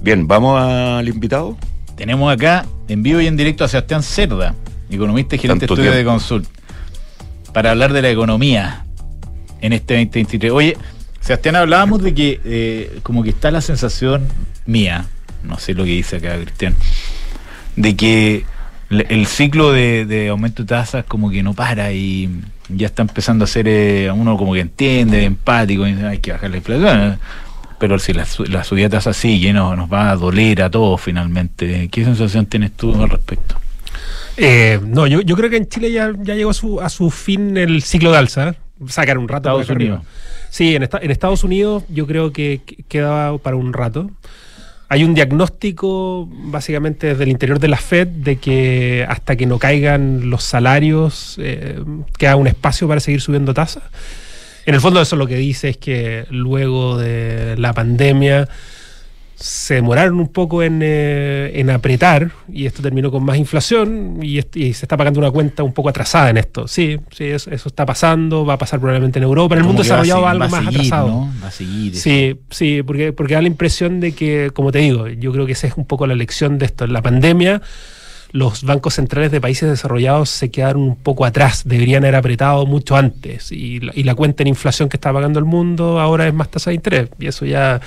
[0.02, 1.58] Bien, vamos al invitado.
[1.96, 4.54] Tenemos acá en vivo y en directo a Sebastián Cerda,
[4.90, 6.04] economista y gerente de Tanto estudios de.
[6.04, 6.48] Consult,
[7.54, 8.86] para hablar de la economía
[9.62, 10.52] en este 2023.
[10.52, 10.78] Oye,
[11.26, 14.28] Sebastián, hablábamos de que eh, como que está la sensación
[14.68, 15.08] mía,
[15.42, 16.76] no sé lo que dice acá Cristian,
[17.76, 18.46] de que
[18.92, 22.30] el ciclo de, aumento de tasas como que no para y
[22.70, 26.32] ya está empezando a ser eh, uno como que entiende, empático, y dice, hay que
[26.32, 27.20] bajar la inflación.
[27.80, 31.02] Pero si la, la subida de tasas sigue, no, nos va a doler a todos
[31.02, 31.90] finalmente.
[31.90, 33.56] ¿Qué sensación tienes tú al respecto?
[34.38, 37.10] Eh, no, yo, yo creo que en Chile ya, ya llegó a su, a su
[37.10, 38.56] fin el ciclo de alza.
[38.88, 39.50] Sacar un rato.
[39.60, 39.70] Estados.
[39.70, 40.02] Unidos.
[40.50, 44.10] Sí, en, esta- en Estados Unidos yo creo que que queda para un rato.
[44.88, 49.58] Hay un diagnóstico básicamente desde el interior de la Fed de que hasta que no
[49.58, 51.80] caigan los salarios eh,
[52.18, 53.84] queda un espacio para seguir subiendo tasas.
[54.68, 58.48] En el fondo eso lo que dice es que luego de la pandemia
[59.36, 64.42] se demoraron un poco en, eh, en apretar y esto terminó con más inflación y,
[64.42, 66.68] se está pagando una cuenta un poco atrasada en esto.
[66.68, 69.56] Sí, sí, eso, eso está pasando, va a pasar probablemente en Europa.
[69.56, 71.08] En el mundo va a desarrollado va seguir- algo va a más seguir, atrasado.
[71.10, 71.34] ¿no?
[71.44, 71.96] Va a seguir.
[71.96, 75.52] Sí, sí, porque, porque da la impresión de que, como te digo, yo creo que
[75.52, 76.86] esa es un poco la lección de esto.
[76.86, 77.62] En la pandemia,
[78.32, 82.96] los bancos centrales de países desarrollados se quedaron un poco atrás, deberían haber apretado mucho
[82.96, 83.52] antes.
[83.52, 86.50] Y la, y la cuenta en inflación que está pagando el mundo ahora es más
[86.50, 87.10] tasa de interés.
[87.20, 87.82] Y eso ya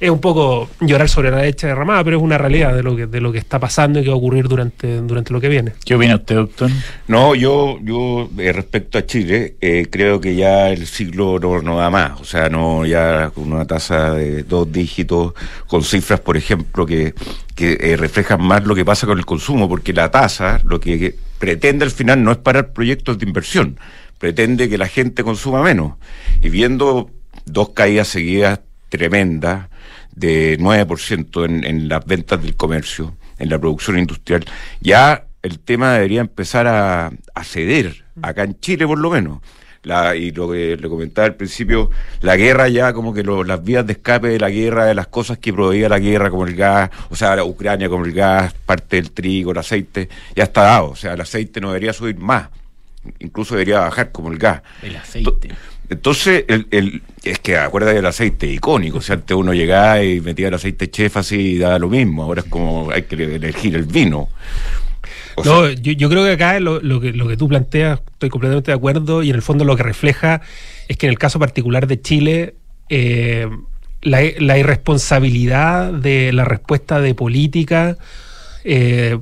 [0.00, 3.06] es un poco llorar sobre la leche derramada, pero es una realidad de lo que,
[3.06, 5.72] de lo que está pasando y que va a ocurrir durante, durante lo que viene.
[5.84, 6.70] ¿Qué opina usted, doctor?
[7.08, 11.78] No, yo, yo eh, respecto a Chile, eh, creo que ya el siglo no, no
[11.78, 12.20] da más.
[12.20, 15.34] O sea, no ya con una tasa de dos dígitos,
[15.66, 17.14] con cifras, por ejemplo, que,
[17.54, 20.98] que eh, reflejan más lo que pasa con el consumo, porque la tasa lo que,
[20.98, 23.78] que pretende al final no es parar proyectos de inversión,
[24.18, 25.94] pretende que la gente consuma menos.
[26.40, 27.10] Y viendo
[27.46, 29.68] dos caídas seguidas tremendas,
[30.18, 34.44] de 9% en, en las ventas del comercio, en la producción industrial,
[34.80, 39.40] ya el tema debería empezar a, a ceder, acá en Chile por lo menos.
[39.84, 41.88] La, y lo que le comentaba al principio,
[42.20, 45.06] la guerra ya como que lo- las vías de escape de la guerra, de las
[45.06, 48.52] cosas que proveía la guerra, como el gas, o sea, la Ucrania como el gas,
[48.66, 50.90] parte del trigo, el aceite, ya está dado.
[50.90, 52.48] O sea, el aceite no debería subir más,
[53.20, 54.62] incluso debería bajar como el gas.
[54.82, 55.54] El aceite.
[55.88, 58.98] Entonces, el, el- Es que acuérdate del aceite icónico.
[58.98, 62.22] O sea, antes uno llegaba y metía el aceite chef así y daba lo mismo.
[62.22, 64.28] Ahora es como hay que elegir el vino.
[65.36, 68.00] O sea, No, yo, yo creo que acá lo, lo que, lo que tú planteas,
[68.12, 70.40] estoy completamente de acuerdo, y en el fondo lo que refleja
[70.88, 72.54] es que en el caso particular de Chile,
[72.88, 73.48] eh,
[74.02, 77.96] la, la irresponsabilidad de la respuesta de política
[78.64, 79.18] eh,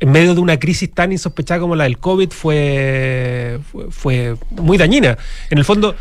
[0.00, 4.76] en medio de una crisis tan insospechada como la del COVID fue, fue, fue muy
[4.76, 5.16] dañina.
[5.48, 5.94] En el fondo,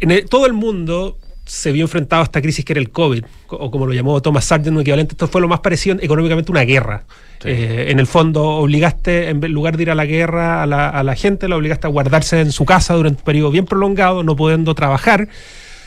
[0.00, 3.24] en el- todo el mundo se vio enfrentado a esta crisis que era el COVID,
[3.46, 5.12] co- o como lo llamó Thomas Sargent, un equivalente.
[5.12, 7.04] Esto fue lo más parecido económicamente a una guerra.
[7.40, 7.50] Sí.
[7.50, 11.02] Eh, en el fondo, obligaste, en lugar de ir a la guerra a la, a
[11.04, 14.34] la gente, la obligaste a guardarse en su casa durante un periodo bien prolongado, no
[14.34, 15.28] pudiendo trabajar.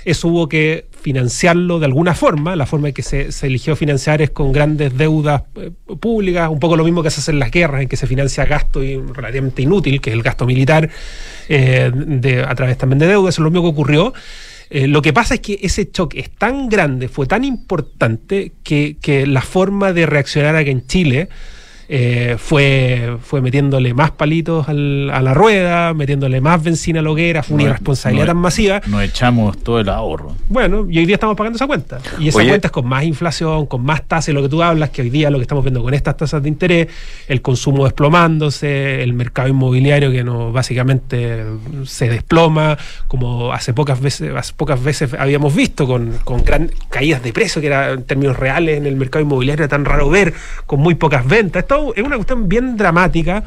[0.05, 2.55] Eso hubo que financiarlo de alguna forma.
[2.55, 6.59] La forma en que se, se eligió financiar es con grandes deudas eh, públicas, un
[6.59, 8.81] poco lo mismo que se hace en las guerras, en que se financia gasto
[9.13, 10.89] relativamente inútil, que es el gasto militar,
[11.47, 13.29] eh, de- a través también de deuda.
[13.29, 14.13] Eso es lo mismo que ocurrió.
[14.71, 18.97] Eh, lo que pasa es que ese choque es tan grande, fue tan importante, que,
[19.01, 21.29] que la forma de reaccionar aquí en Chile
[21.91, 27.09] eh, fue, fue metiéndole más palitos al- a la rueda, metiéndole más benzina a la
[27.09, 28.81] hoguera, fue una No- irresponsabilidad no- tan masiva.
[28.85, 30.35] Nos echamos todo el ahorro.
[30.49, 31.97] Bueno, y hoy día estamos pagando esa cuenta.
[32.19, 32.49] Y esa Oye.
[32.49, 35.31] cuenta es con más inflación, con más tasas, lo que tú hablas, que hoy día
[35.31, 36.87] lo que estamos viendo con estas tasas de interés,
[37.27, 41.43] el consumo desplomándose, el mercado inmobiliario que no básicamente
[41.85, 47.23] se desploma, como hace pocas veces, hace pocas veces habíamos visto, con, con gran caídas
[47.23, 50.33] de precio, que era en términos reales en el mercado inmobiliario era tan raro ver,
[50.67, 51.63] con muy pocas ventas.
[51.63, 53.43] Esto es una cuestión bien dramática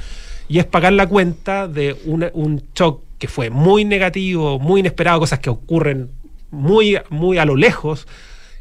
[0.48, 5.20] y es pagar la cuenta de una- un shock que fue muy negativo, muy inesperado,
[5.20, 6.10] cosas que ocurren
[6.50, 8.06] muy, muy a lo lejos,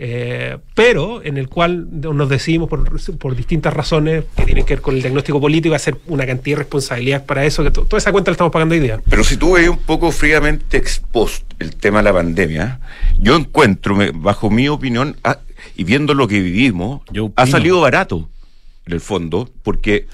[0.03, 4.81] eh, pero en el cual nos decidimos por, por distintas razones que tienen que ver
[4.81, 8.11] con el diagnóstico político, hacer una cantidad de responsabilidades para eso, que to- toda esa
[8.11, 8.99] cuenta la estamos pagando hoy día.
[9.09, 12.79] Pero si tú ves un poco fríamente expuesto el tema de la pandemia,
[13.19, 15.37] yo encuentro, bajo mi opinión, ah,
[15.75, 18.27] y viendo lo que vivimos, Yo ha salido barato,
[18.85, 20.07] en el fondo, porque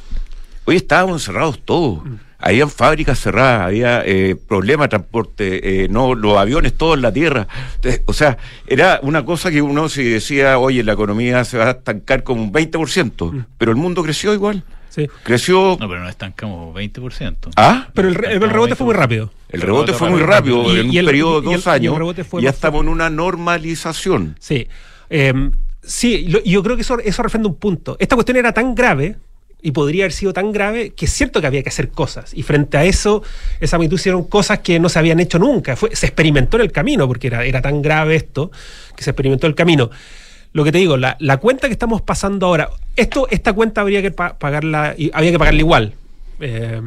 [0.66, 2.00] hoy estábamos encerrados todos.
[2.40, 7.12] Habían fábricas cerradas, había eh, problemas de transporte, eh, no los aviones todos en la
[7.12, 7.48] tierra.
[7.76, 11.66] Entonces, o sea, era una cosa que uno si decía, oye, la economía se va
[11.66, 14.64] a estancar como un 20%, pero el mundo creció igual.
[14.90, 15.08] Sí.
[15.24, 15.78] Creció...
[15.80, 17.52] No, pero nos estancamos 20%.
[17.56, 17.88] ¿Ah?
[17.94, 19.32] Pero el, re- el rebote fue muy rápido.
[19.50, 21.66] El rebote fue muy rápido, Y- en y el- un periodo de y el- dos
[21.66, 21.98] y el años.
[21.98, 24.36] rebote fue y ya estamos en una normalización.
[24.40, 24.68] Sí.
[25.10, 25.34] Eh,
[25.88, 27.96] sí, yo creo que eso, eso refrenda un punto.
[28.00, 29.16] Esta cuestión era tan grave
[29.62, 32.34] y podría haber sido tan grave que es cierto que había que hacer cosas.
[32.34, 33.24] Y frente a eso,
[33.60, 35.76] esa magnitud hicieron cosas que no se habían hecho nunca.
[35.76, 38.52] Se experimentó en el camino, porque era, tan grave esto
[38.96, 39.90] que se experimentó en el camino.
[40.54, 44.12] Lo que te digo, la, cuenta que estamos pasando ahora, esto, esta cuenta habría que
[44.12, 45.94] pa- pagarla, había que pagarla igual.
[46.40, 46.82] Eh,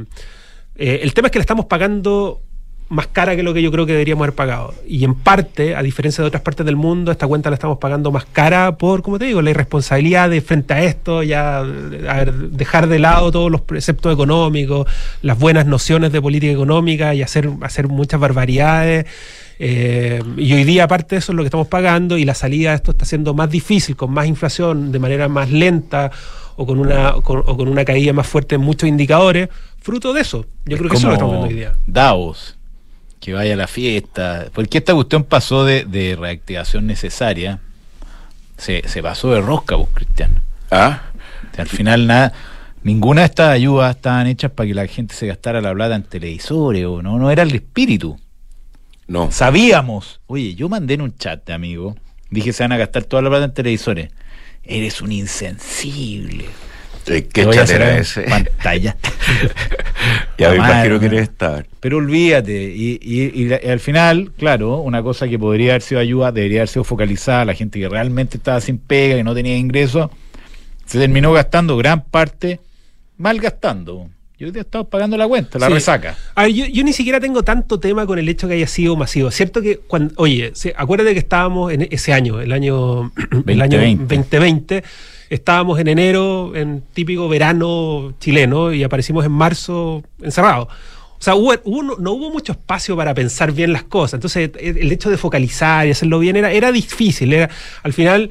[0.76, 2.40] eh, el tema es que la estamos pagando
[2.90, 4.74] más cara que lo que yo creo que deberíamos haber pagado.
[4.86, 8.10] Y en parte, a diferencia de otras partes del mundo, esta cuenta la estamos pagando
[8.12, 12.34] más cara por, como te digo, la irresponsabilidad de frente a esto, ya a ver,
[12.34, 14.86] dejar de lado todos los preceptos económicos,
[15.22, 19.06] las buenas nociones de política económica y hacer, hacer muchas barbaridades.
[19.62, 22.70] Eh, y hoy día, aparte de eso, es lo que estamos pagando y la salida
[22.70, 26.10] de esto está siendo más difícil, con más inflación, de manera más lenta
[26.56, 29.48] o con una, con- o con una caída más fuerte en muchos indicadores,
[29.80, 30.46] fruto de eso.
[30.64, 31.74] Yo Es creo que eso es lo estamos viendo hoy día.
[31.86, 32.56] Davos,
[33.20, 34.48] que vaya a la fiesta.
[34.52, 37.60] Porque esta cuestión pasó de, de reactivación necesaria.
[38.56, 40.42] Se, se pasó de rosca, vos, Cristiano.
[40.70, 41.02] ¿Ah?
[41.50, 42.32] O sea, al final nada,
[42.82, 46.02] ninguna de estas ayudas estaban hechas para que la gente se gastara la plata en
[46.02, 48.18] televisores o no, no era el espíritu.
[49.06, 49.30] No.
[49.30, 50.20] Sabíamos.
[50.26, 51.96] Oye, yo mandé en un chat, amigo.
[52.30, 54.10] Dije, se van a gastar toda la plata en televisores.
[54.62, 56.46] Eres un insensible.
[57.10, 58.22] Eh, Te ¿Qué voy a chat hacer era en ese?
[58.22, 58.96] Pantalla.
[60.38, 61.12] ya me imagino madre, que ¿no?
[61.16, 61.66] eres estar.
[61.80, 66.32] Pero olvídate, y, y- y al final, claro, una cosa que podría haber sido ayuda,
[66.32, 69.56] debería haber sido focalizada a la gente que realmente estaba sin pega, que no tenía
[69.56, 70.10] ingresos,
[70.86, 72.60] se terminó gastando gran parte,
[73.16, 74.08] mal gastando.
[74.38, 75.74] Yo hoy día estamos pagando la cuenta, la Sí.
[75.74, 76.16] resaca.
[76.34, 78.96] A ver, yo, yo ni siquiera tengo tanto tema con el hecho que haya sido
[78.96, 79.30] masivo.
[79.30, 83.12] Cierto que, cuando, oye, acuérdate que estábamos en ese año, el año,
[83.46, 84.82] el año 2020.
[85.30, 90.68] 2020, estábamos en enero, en típico verano chileno, y aparecimos en marzo encerrados.
[90.68, 94.14] O sea, hubo- hubo- no, hubo mucho espacio para pensar bien las cosas.
[94.14, 97.32] Entonces, el hecho de focalizar y hacerlo bien era, era difícil.
[97.34, 97.50] Era,
[97.82, 98.30] al final,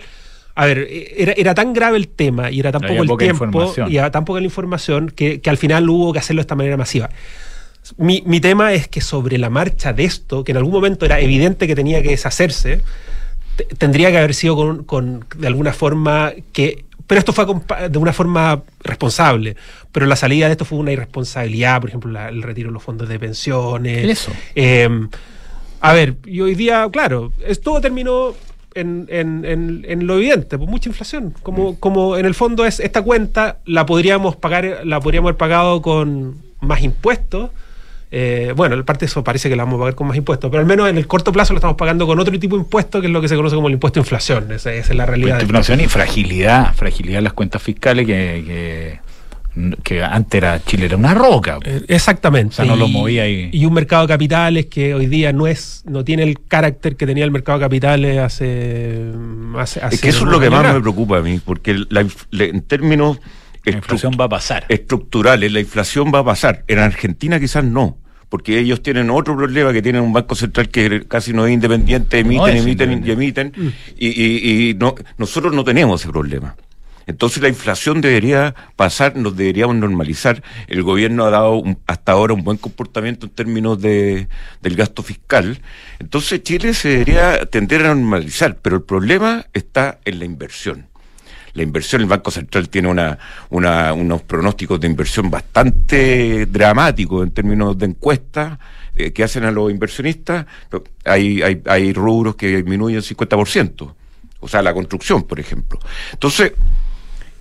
[0.55, 3.59] a ver, era, era tan grave el tema y era tan poco el tiempo
[3.89, 6.55] y era tan poca la información que, que al final hubo que hacerlo de esta
[6.55, 7.09] manera masiva.
[7.97, 11.19] Mi, mi tema es que sobre la marcha de esto, que en algún momento era
[11.19, 12.81] evidente que tenía que deshacerse,
[13.55, 16.85] te- tendría que haber sido con, con- de alguna forma que...
[17.09, 17.45] Pero esto fue
[17.89, 19.55] de una forma responsable.
[19.91, 22.83] Pero la salida de esto fue una irresponsabilidad, por ejemplo, la- el retiro de los
[22.83, 24.07] fondos de pensiones.
[24.07, 24.31] Eso.
[24.55, 24.87] Eh,
[25.81, 28.33] A ver, y hoy día, claro, es, todo terminó
[28.75, 31.33] en, en- en- en lo evidente, por mucha inflación.
[31.41, 35.81] Como, como en el fondo es esta cuenta la podríamos pagar, la podríamos haber pagado
[35.81, 37.51] con más impuestos.
[38.11, 40.49] Eh, bueno, en parte de eso parece que la vamos a pagar con más impuestos,
[40.49, 43.01] pero al menos en el corto plazo lo estamos pagando con otro tipo de impuesto
[43.01, 44.51] que es lo que se conoce como el impuesto de inflación.
[44.51, 45.39] Esa, esa es la realidad.
[45.41, 48.43] Inflación y fragilidad, fragilidad de las cuentas fiscales que,
[49.53, 51.59] que, que antes era Chile era una roca.
[51.63, 52.53] Eh, Exactamente.
[52.53, 53.49] O sea, no lo movía ahí.
[53.51, 57.05] Y un mercado de capitales que hoy día no es, no tiene el carácter que
[57.05, 59.03] tenía el mercado de capitales hace,
[59.57, 62.49] hace, Es que eso es lo que más me preocupa a mí, porque la le-
[62.49, 63.19] en términos
[63.65, 64.65] La inflación va a pasar.
[64.69, 66.63] estructurales, la inflación va a pasar.
[66.67, 67.97] En Argentina quizás no,
[68.29, 72.19] porque ellos tienen otro problema, que tienen un banco central que casi no es independiente,
[72.19, 73.41] emiten, es emiten y independiente.
[73.41, 76.55] emiten, y, y- y no, nosotros no tenemos ese problema.
[77.07, 80.43] Entonces la inflación debería pasar, nos deberíamos normalizar.
[80.67, 84.27] El gobierno ha dado un- hasta ahora un buen comportamiento en términos de,
[84.61, 85.59] del gasto fiscal.
[85.97, 90.88] Entonces Chile se debería tender a normalizar, pero el problema está en la inversión.
[91.53, 93.17] La inversión, el Banco Central tiene una,
[93.49, 98.57] una- unos pronósticos de inversión bastante dramáticos en términos de encuestas
[98.95, 100.45] eh, que hacen a los inversionistas.
[101.05, 103.93] Hay, hay, hay rubros que disminuyen 50%,
[104.41, 105.79] o sea, la construcción, por ejemplo.
[106.13, 106.53] Entonces,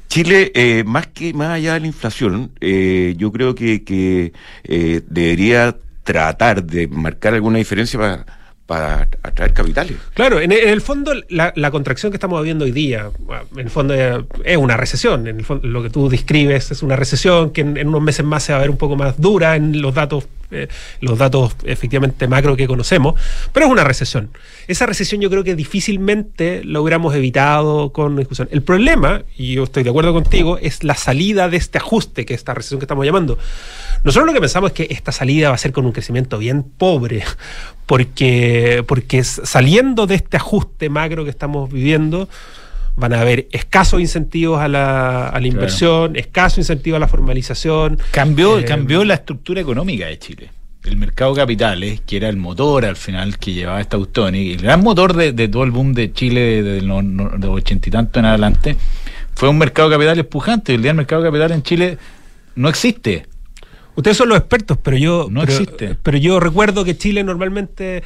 [0.09, 4.33] Chile, eh, más que más allá de la inflación, eh, yo creo que, que
[4.64, 8.38] eh, debería tratar de marcar alguna diferencia para,
[8.68, 9.96] para atraer capitales.
[10.12, 13.11] Claro, en, el fondo la, contracción que estamos viendo hoy día,
[13.57, 15.26] en el fondo eh, es una recesión.
[15.26, 18.26] En el fondo, lo que tú describes es una recesión que en, en unos meses
[18.26, 20.68] más se va a ver un poco más dura en los datos, eh,
[21.00, 23.20] los datos efectivamente macro que conocemos,
[23.52, 24.30] pero es una recesión.
[24.66, 28.48] Esa recesión yo creo que difícilmente lo hubiéramos evitado con discusión.
[28.50, 32.34] El problema, y yo estoy de acuerdo contigo, es la salida de este ajuste, que
[32.34, 33.38] es esta recesión que estamos llamando.
[34.04, 36.62] Nosotros lo que pensamos es que esta salida va a ser con un crecimiento bien
[36.62, 37.24] pobre,
[37.87, 42.28] porque, porque saliendo de este ajuste macro que estamos viviendo,
[42.98, 47.98] van a haber escasos incentivos a la, a la inversión, escasos incentivos a la formalización.
[48.11, 50.50] Cambió, Eh, cambió la estructura económica de Chile.
[50.84, 53.98] El mercado de capitales, que era el motor al final que llevaba esta
[54.32, 57.04] y el gran motor de, de todo el boom de Chile de los
[57.48, 58.76] ochenta y tanto en adelante,
[59.34, 60.74] fue un mercado de capitales pujante.
[60.74, 61.98] El día del mercado de capital en Chile
[62.54, 63.26] no existe.
[63.96, 65.96] Ustedes son los expertos, pero yo No pero, existe.
[66.02, 68.02] Pero yo recuerdo que Chile normalmente,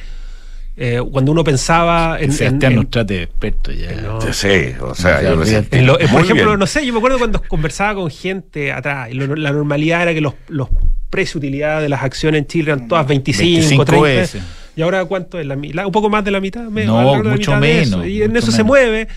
[0.75, 3.91] eh, cuando uno pensaba en, Sebastián nos trate de experto ya.
[4.01, 4.19] No.
[4.33, 4.47] Sí,
[4.81, 5.57] o sea, yo lo sé.
[5.57, 5.77] olvídate.
[5.79, 6.59] en lo- eh, por ejemplo, bien.
[6.59, 10.13] no sé, yo me acuerdo cuando conversaba con gente atrás, y lo- la normalidad era
[10.13, 10.69] que los, los
[11.11, 14.03] precios de utilidad de las acciones en Chile eran todas 25, 25 30.
[14.07, 14.41] veces.
[14.75, 15.45] Y ahora, ¿cuánto es?
[15.45, 16.63] La, mi- la- un poco más de la mitad.
[16.63, 17.97] me- No, la mucho mitad de eso.
[17.99, 19.07] menos, Y en eso se mueve.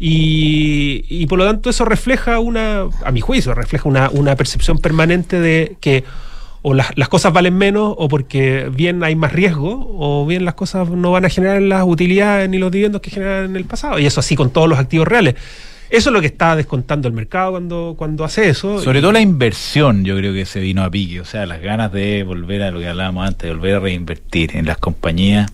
[0.00, 4.78] Y, y por lo tanto eso refleja una, a mi juicio, refleja una, una percepción
[4.78, 6.04] permanente de que
[6.68, 10.54] o las, las cosas valen menos o porque bien hay más riesgo o bien las
[10.54, 13.98] cosas no van a generar las utilidades ni los dividendos que generan en el pasado.
[13.98, 15.34] Y eso así con todos los activos reales.
[15.90, 18.78] Eso es lo que está descontando el mercado cuando, cuando hace eso.
[18.82, 21.20] Sobre todo la inversión, yo creo que se vino a pique.
[21.20, 24.54] O sea, las ganas de volver a lo que hablábamos antes, de volver a reinvertir
[24.54, 25.50] en las compañías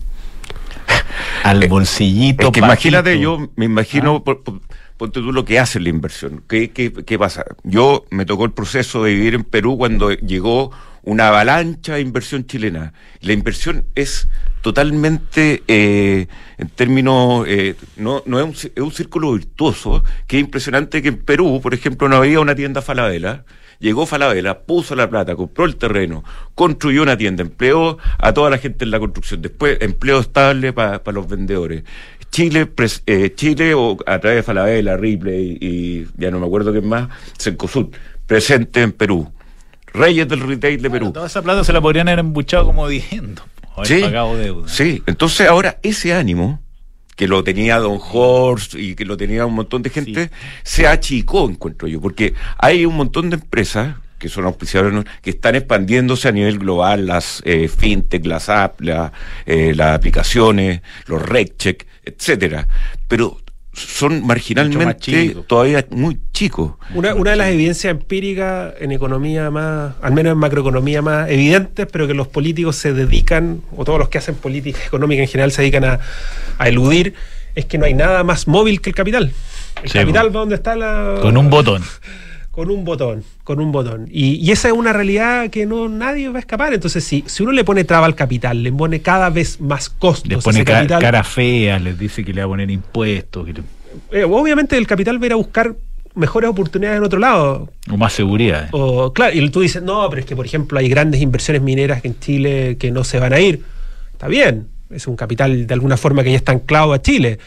[1.43, 2.47] al bolsillito.
[2.47, 4.23] Es que imagínate, yo me imagino, Ah.
[4.23, 4.59] por- por-
[4.97, 6.41] ponte tú lo que hace la inversión.
[6.47, 7.43] ¿Qué, qué, qué pasa?
[7.63, 10.71] Yo me tocó el proceso de vivir en Perú cuando llegó
[11.05, 12.93] una avalancha de inversión chilena.
[13.21, 14.27] La inversión es
[14.61, 20.43] totalmente, eh, en términos, eh, no, no es, un, es un círculo virtuoso, que es
[20.43, 23.45] impresionante que en Perú, por ejemplo, no había una tienda Falabella.
[23.79, 26.23] Llegó Falabella, puso la plata, compró el terreno,
[26.55, 31.01] construyó una tienda, empleó a toda la gente en la construcción, después empleo estable para
[31.11, 31.83] los vendedores.
[32.31, 32.69] Chile,
[33.05, 37.09] eh, Chile o a través de Falabella, Ripley y ya no me acuerdo qué más,
[37.37, 37.93] Cencosud,
[38.25, 39.31] presente en Perú.
[39.95, 41.11] Reyes del retail de Perú.
[41.11, 43.43] Toda esa plata se la podrían haber embuchado como diciendo.
[43.75, 44.67] Haber pagado deuda.
[44.67, 46.61] Sí, entonces ahora ese ánimo
[47.15, 50.31] que lo tenía Don Horst y que lo tenía un montón de gente,
[50.63, 55.55] se achicó, encuentro yo, porque hay un montón de empresas que son auspiciadores que están
[55.55, 59.11] expandiéndose a nivel global, las eh, fintech, las apps, la,
[59.45, 62.67] eh, las aplicaciones, los RegCheck, etcétera,
[63.07, 63.39] pero
[63.75, 66.73] son marginalmente todavía muy chicos.
[66.93, 71.87] Una, una de las evidencias empíricas en economía más, al menos en macroeconomía más evidentes,
[71.91, 75.51] pero que los políticos se dedican, o todos los que hacen política económica en general
[75.51, 75.99] se dedican a,
[76.57, 77.13] a eludir,
[77.53, 79.31] es que no hay nada más móvil que el capital.
[79.83, 81.19] El Sí, capital va donde está la...
[81.21, 81.83] Con un botón.
[82.55, 84.07] Con un botón, con un botón.
[84.09, 86.73] Y, y esa es una realidad que no nadie va a escapar.
[86.73, 90.29] Entonces, si, si uno le pone traba al capital, le pone cada vez más costos
[90.29, 93.45] Les a pone ca- capital, cara fea, les dice que le va a poner impuestos,
[93.45, 93.61] que le-
[94.11, 95.75] eh, obviamente el capital va a ir a buscar
[96.15, 97.69] mejores oportunidades en otro lado.
[97.91, 98.69] o más seguridad.
[98.71, 102.05] O, claro, y tú dices, no, pero es que, por ejemplo, hay grandes inversiones mineras
[102.05, 103.61] en Chile que no se van a ir.
[104.13, 107.37] Está bien, es un capital de alguna forma que ya está anclado a Chile.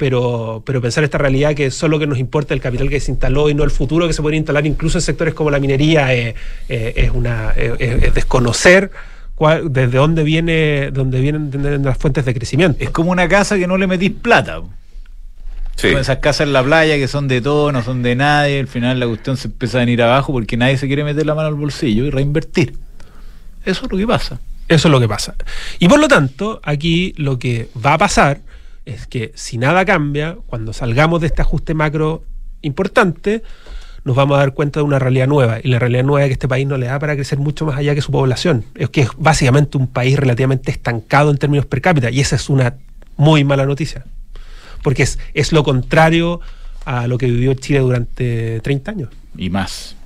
[0.00, 3.50] Pero, pero pensar esta realidad que solo que nos importa el capital que se instaló
[3.50, 6.34] y no el futuro que se puede instalar incluso en sectores como la minería eh,
[6.70, 8.90] eh, es, una, eh, es- es desconocer
[9.34, 12.82] cuál- desde dónde viene dónde vienen las fuentes de crecimiento.
[12.82, 14.62] Es como una casa que no le metís plata.
[15.76, 15.88] Sí.
[15.88, 18.98] Esas casas en la playa que son de todo, no son de nadie, al final
[19.00, 21.54] la cuestión se empieza a venir abajo porque nadie se quiere meter la mano al
[21.56, 22.72] bolsillo y reinvertir.
[23.66, 24.40] Eso es lo que pasa.
[24.66, 25.34] Eso es lo que pasa.
[25.78, 28.40] Y por lo tanto, aquí lo que va a pasar
[28.86, 32.24] es que si nada cambia, cuando salgamos de este ajuste macro
[32.62, 33.42] importante,
[34.04, 35.58] nos vamos a dar cuenta de una realidad nueva.
[35.62, 37.76] Y la realidad nueva es que este país no le da para crecer mucho más
[37.76, 38.64] allá que su población.
[38.74, 42.10] Es que es básicamente un país relativamente estancado en términos per cápita.
[42.10, 42.76] Y esa es una
[43.16, 44.04] muy mala noticia.
[44.82, 46.40] Porque es, es lo contrario
[46.86, 49.10] a lo que vivió Chile durante 30 años.
[49.36, 49.96] Y más.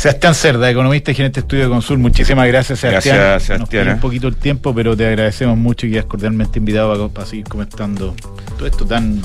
[0.00, 3.18] Sebastián Cerda, economista y gerente de estudio de Consul, muchísimas gracias, Sebastián.
[3.18, 4.00] Gracias, Nos Sebastián, pidió un eh.
[4.00, 8.14] poquito el tiempo, pero te agradecemos mucho y quedas cordialmente invitado para, para seguir comentando
[8.56, 9.20] todo esto tan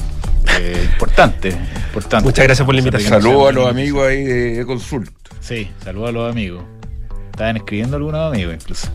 [0.60, 1.56] eh, importante,
[1.88, 2.26] importante.
[2.26, 3.10] Muchas gracias por la invitación.
[3.10, 5.10] Saludos a los amigos ahí de Consult.
[5.40, 6.66] Sí, saludos a los amigos.
[7.32, 8.90] Estaban escribiendo algunos amigos incluso.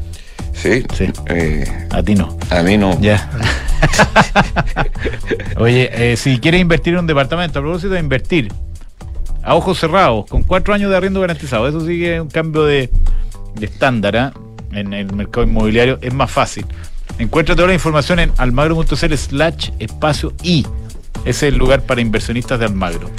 [0.53, 0.85] Sí.
[0.95, 1.11] Sí.
[1.29, 2.37] Eh, A ti no.
[2.51, 3.01] a mí no.
[3.01, 3.31] Ya.
[5.57, 8.53] Oye, eh, si quieres invertir en un departamento, a propósito de invertir,
[9.43, 12.65] a ojos cerrados, con cuatro años de arriendo garantizado, eso sí que es un cambio
[12.65, 12.91] de,
[13.55, 14.33] de estándar ¿ah?
[14.73, 16.67] en el mercado inmobiliario, es más fácil.
[17.19, 20.67] Encuentra toda la información en almagro.cl slash espacio I.
[21.25, 23.11] Ese es el lugar para inversionistas de Almagro.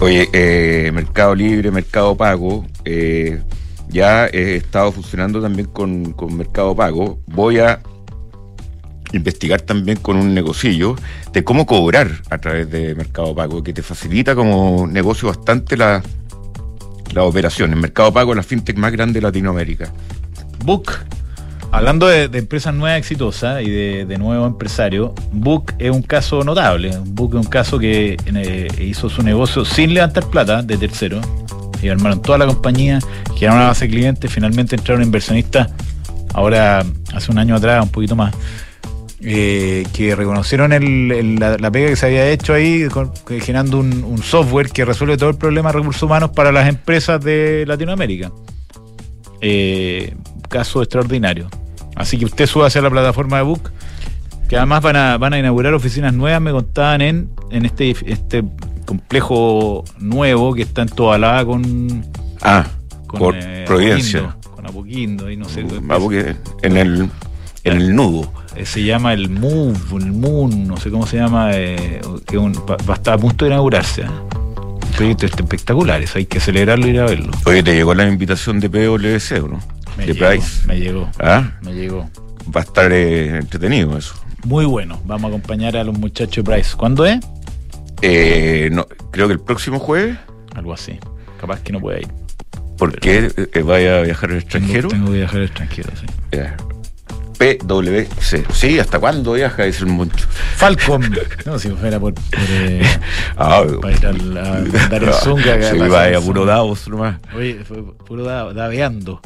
[0.00, 3.40] Oye, eh, Mercado Libre, Mercado Pago, eh,
[3.88, 7.18] ya he estado funcionando también con, con Mercado Pago.
[7.26, 7.80] Voy a
[9.12, 10.96] investigar también con un negocillo
[11.32, 16.02] de cómo cobrar a través de Mercado Pago, que te facilita como negocio bastante la,
[17.14, 17.72] la operación.
[17.72, 19.90] En Mercado Pago es la fintech más grande de Latinoamérica.
[20.64, 20.92] Book,
[21.70, 26.96] hablando de, empresas nuevas exitosas y de, de nuevos empresarios, Book es un caso notable.
[27.04, 31.20] Book es un caso que eh, hizo su negocio sin levantar plata de tercero.
[31.80, 32.98] Y armaron toda la compañía,
[33.36, 35.68] generaron una base de clientes, finalmente entraron inversionistas,
[36.34, 36.84] ahora
[37.14, 38.34] hace un año atrás, un poquito más,
[39.20, 43.40] eh, que reconocieron el- el- la, la pega que se había hecho ahí, con- que
[43.40, 47.22] generando un, un software que resuelve todo el problema de recursos humanos para las empresas
[47.24, 48.30] de Latinoamérica
[49.40, 50.14] eh,
[50.48, 51.48] caso extraordinario.
[51.94, 53.70] Así que usted suba hacia la plataforma de Book,
[54.48, 58.44] que además van a, van a inaugurar oficinas nuevas, me contaban, en, en este, este
[58.86, 62.04] complejo nuevo que está en Tobalá con,
[62.40, 62.66] Ah,
[63.06, 64.20] con por eh, Providencia.
[64.20, 65.64] Apoquindo, con Apoquindo y no sé.
[65.88, 67.10] Ah, porque en el,
[67.72, 68.32] en el nudo.
[68.56, 72.52] Eh, se llama el Move, el Moon, no sé cómo se llama, eh, que un-
[72.54, 74.02] va, va a estar a punto de inaugurarse.
[74.02, 74.06] ¿eh?
[74.96, 77.30] Proyecto espectacular, eso hay que celebrarlo y ir a verlo.
[77.46, 79.60] Oye, te llegó la invitación de PwC, ¿o no?
[79.96, 80.66] Me de llegó, Price.
[80.66, 82.08] me llegó, Ah, me llegó.
[82.54, 84.14] va a estar eh, entretenido eso.
[84.44, 86.76] Muy bueno, vamos a acompañar a los muchachos de Price.
[86.76, 87.20] ¿Cuándo es?
[88.02, 90.16] Eh, no, creo que el próximo jueves,
[90.54, 90.98] Algo así.
[91.40, 92.08] Capaz que no pueda ir.
[92.76, 94.88] porque eh, vaya a viajar al extranjero.
[94.88, 96.06] Tengo, tengo que viajar al extranjero, sí.
[96.32, 96.56] Ya.
[97.38, 98.44] PwC.
[98.52, 99.64] Sí, ¿hasta cuándo viaja?
[99.64, 100.26] Dice el mucho.
[100.56, 101.14] Falcon.
[101.46, 102.82] no, si fuera por, por, eh,
[103.36, 105.56] Ah, para ir al- a dar el Zunga.
[105.58, 106.44] pasa vaya el puro.
[106.44, 107.16] Davos nomás.
[107.36, 109.20] Oye, fue puro da- daveando.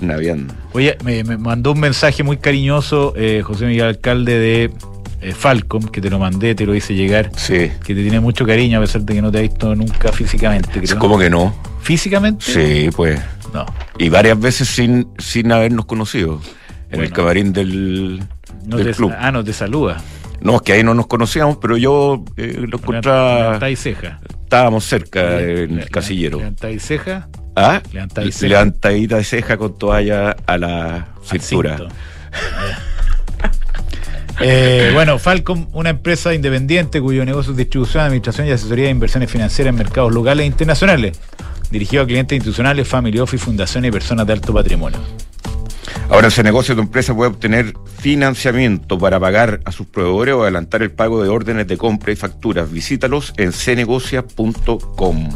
[0.00, 0.52] Naviando.
[0.72, 4.72] Oye, me, me mandó un mensaje muy cariñoso eh, José Miguel Alcalde de
[5.20, 7.30] eh, Falcon, que te lo mandé, te lo hice llegar.
[7.36, 7.70] Sí.
[7.84, 10.68] Que te tiene mucho cariño a pesar de que no te ha visto nunca físicamente,
[10.80, 10.98] creo.
[10.98, 11.54] ¿Cómo que no?
[11.82, 12.44] ¿Físicamente?
[12.44, 13.20] Sí, pues.
[13.54, 13.64] No.
[13.98, 16.40] Y varias veces sin, sin habernos conocido.
[16.92, 18.22] En el camarín del,
[18.66, 19.12] no del te, club.
[19.18, 20.00] Ah, no te saluda.
[20.40, 23.38] No, es que ahí no nos conocíamos, pero yo eh, lo encontraba.
[23.44, 24.20] Levantáis ceja.
[24.42, 26.38] Estábamos cerca Le- en le- el casillero.
[26.38, 27.28] Levantáis ceja.
[27.56, 27.80] ¿Ah?
[27.92, 28.48] Levantáis ceja.
[28.48, 31.78] Levantadita de ceja con toalla a la cintura.
[34.40, 39.30] Eh, bueno, Falcom, una empresa independiente cuyo negocio es distribución, administración y asesoría de inversiones
[39.30, 41.20] financieras en mercados locales e internacionales,
[41.70, 44.98] dirigido a clientes institucionales, family office, fundaciones y personas de alto patrimonio.
[46.12, 50.82] Ahora, ese negocio tu empresa puede obtener financiamiento para pagar a sus proveedores o adelantar
[50.82, 52.70] el pago de órdenes de compra y facturas.
[52.70, 55.28] Visítalos en cnegocia.com.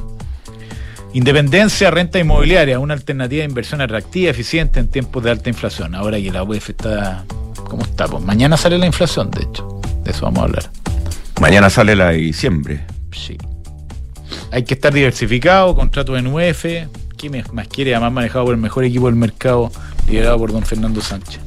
[1.14, 5.94] Independencia, renta inmobiliaria, una alternativa de inversión atractiva, eficiente en tiempos de alta inflación.
[5.94, 7.24] Ahora que la UEF está.
[7.54, 8.06] ¿Cómo está?
[8.06, 9.80] Pues mañana sale la inflación, de hecho.
[10.04, 10.70] De eso vamos a hablar.
[11.40, 12.84] Mañana sale la de diciembre.
[13.12, 13.38] Sí.
[14.52, 16.66] Hay que estar diversificado, contrato en UEF.
[17.16, 17.94] ¿Qué más quiere?
[17.94, 19.72] Además manejado por el mejor equipo del mercado,
[20.08, 21.40] liderado por don Fernando Sánchez.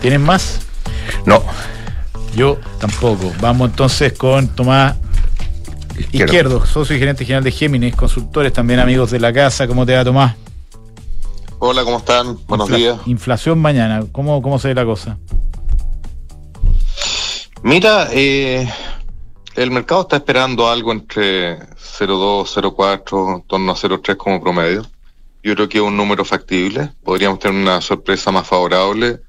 [0.00, 0.60] ¿Tienen más?
[1.24, 1.42] No,
[2.36, 3.32] Yo tampoco.
[3.40, 4.96] Vamos entonces con Tomás
[5.98, 6.24] izquierdo.
[6.24, 9.66] Izquierdo, socio y gerente general de Géminis, consultores, también amigos de la casa.
[9.66, 10.36] ¿Cómo te va, Tomás?
[11.58, 12.38] Hola, ¿cómo están?
[12.46, 12.98] Buenos días.
[13.06, 14.04] Inflación mañana.
[14.12, 15.18] ¿Cómo, ¿Cómo se ve la cosa?
[17.62, 18.68] Mira, eh,
[19.56, 24.86] el mercado está esperando algo entre 0,2, 0,4, en torno a 0,3 como promedio.
[25.42, 26.92] Yo creo que es un número factible.
[27.04, 29.20] Podríamos tener una sorpresa más favorable.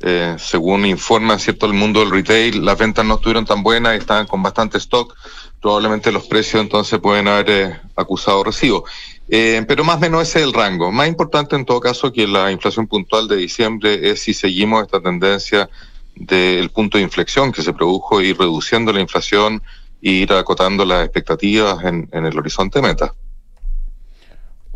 [0.00, 3.98] Eh, según informa cierto el mundo del retail, las ventas no estuvieron tan buenas y
[3.98, 5.14] estaban con bastante stock.
[5.60, 8.84] Probablemente los precios entonces pueden haber eh, acusado recibo.
[9.28, 10.92] Eh, pero más o menos ese es el rango.
[10.92, 15.00] Más importante en todo caso que la inflación puntual de diciembre es si seguimos esta
[15.00, 15.68] tendencia
[16.14, 19.62] del punto de inflexión que se produjo, ir reduciendo la inflación
[20.02, 23.14] e ir acotando las expectativas en, en el horizonte meta.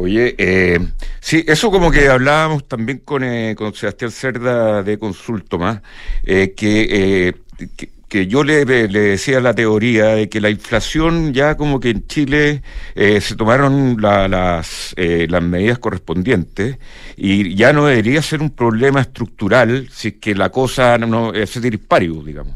[0.00, 0.78] Oye, eh,
[1.20, 5.82] sí, eso como que hablábamos también con, eh, con Sebastián Cerda de Consulto más,
[6.24, 6.86] eh, que,
[7.28, 7.34] eh,
[7.76, 11.90] que, que, yo le, le, decía la teoría de que la inflación ya como que
[11.90, 12.62] en Chile
[12.94, 16.78] eh, se tomaron la, las, eh, las medidas correspondientes
[17.18, 21.60] y ya no debería ser un problema estructural si es que la cosa no, es
[21.60, 22.54] dispario, digamos.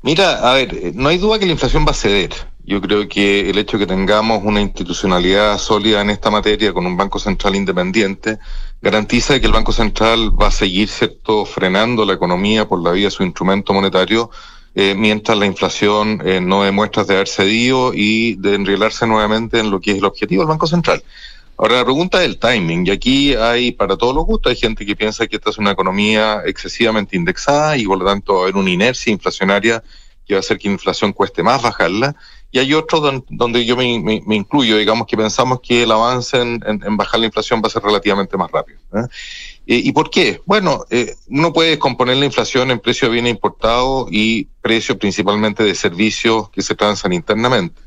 [0.00, 2.30] Mira, a ver, no hay duda que la inflación va a ceder.
[2.64, 6.86] Yo creo que el hecho de que tengamos una institucionalidad sólida en esta materia con
[6.86, 8.38] un Banco Central independiente
[8.80, 13.06] garantiza que el Banco Central va a seguir cierto frenando la economía por la vía
[13.06, 14.30] de su instrumento monetario
[14.74, 19.70] eh, mientras la inflación eh, no demuestra de haber cedido y de enrielarse nuevamente en
[19.70, 21.02] lo que es el objetivo del Banco Central.
[21.58, 24.86] Ahora la pregunta es el timing, y aquí hay para todos los gustos, hay gente
[24.86, 28.42] que piensa que esta es una economía excesivamente indexada y por lo tanto va a
[28.44, 29.82] haber una inercia inflacionaria
[30.26, 32.16] que va a hacer que la inflación cueste más bajarla,
[32.52, 35.90] y hay otros don, donde yo me, me, me, incluyo, digamos que pensamos que el
[35.90, 38.78] avance en, en, en, bajar la inflación va a ser relativamente más rápido.
[38.94, 39.06] ¿eh?
[39.64, 40.42] ¿Y por qué?
[40.44, 45.64] Bueno, eh, uno puede componer la inflación en precio de bienes importados y precio principalmente
[45.64, 47.80] de servicios que se transan internamente.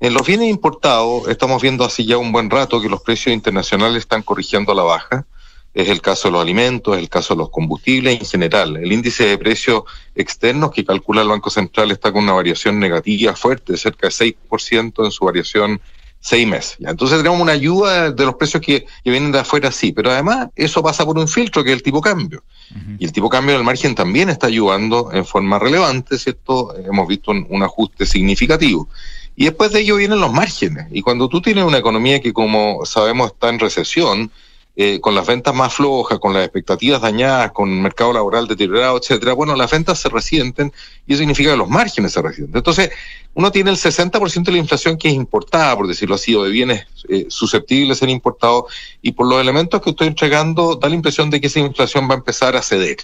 [0.00, 3.98] En los bienes importados estamos viendo así ya un buen rato que los precios internacionales
[3.98, 5.26] están corrigiendo a la baja
[5.74, 8.76] es el caso de los alimentos, es el caso de los combustibles en general.
[8.76, 9.82] El índice de precios
[10.14, 15.04] externos que calcula el Banco Central está con una variación negativa fuerte, cerca de 6%
[15.04, 15.80] en su variación
[16.20, 16.76] seis meses.
[16.80, 16.90] ¿ya?
[16.90, 20.48] Entonces tenemos una ayuda de los precios que, que, vienen de afuera, sí, pero además
[20.56, 22.42] eso pasa por un filtro que es el tipo cambio.
[22.70, 22.96] Uh -huh.
[22.98, 26.74] Y el tipo cambio del margen también está ayudando en forma relevante, ¿cierto?
[26.76, 28.88] Hemos visto un, un ajuste significativo.
[29.36, 30.88] Y después de ello vienen los márgenes.
[30.90, 34.32] Y cuando tú tienes una economía que, como sabemos, está en recesión,
[34.80, 38.96] eh, con las ventas más flojas, con las expectativas dañadas, con el mercado laboral deteriorado,
[38.96, 40.72] etcétera, bueno, las ventas se resienten
[41.04, 42.56] y eso significa que los márgenes se resienten.
[42.56, 42.90] Entonces,
[43.34, 46.50] uno tiene el 60% de la inflación que es importada, por decirlo así, o de
[46.50, 48.66] bienes eh, susceptibles de ser importados,
[49.02, 52.14] y por los elementos que estoy entregando, da la impresión de que esa inflación va
[52.14, 52.98] a empezar a ceder.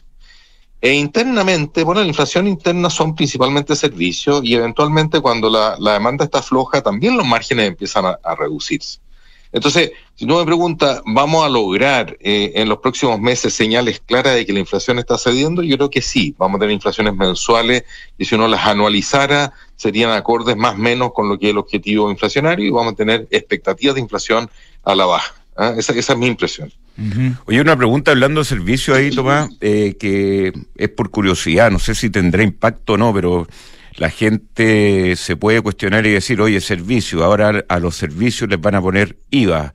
[0.81, 6.41] E internamente, bueno, la inflación interna son principalmente servicios y eventualmente cuando la, demanda está
[6.41, 9.01] floja, también los márgenes empiezan a reducirse.
[9.55, 14.35] Entonces, si uno me pregunta, ¿vamos a lograr eh, en los próximos meses señales claras
[14.35, 15.63] de que la inflación está cediendo?
[15.63, 17.85] Yo creo que sí, vamos a tener inflaciones mensuales
[18.19, 21.59] y si uno las anualizara serían acordes más o menos con lo que es el
[21.59, 24.51] objetivo inflacionario y vamos a tener expectativas de inflación
[24.83, 25.35] a la baja.
[25.57, 25.75] ¿eh?
[25.79, 26.73] Esa, esa, es mi impresión.
[27.47, 31.95] Oye, una pregunta hablando de servicio ahí, Tomás, eh, que es por curiosidad, no sé
[31.95, 33.47] si tendrá impacto o no, pero
[33.97, 38.75] la gente se puede cuestionar y decir, oye, servicio, ahora a los servicios les van
[38.75, 39.73] a poner IVA.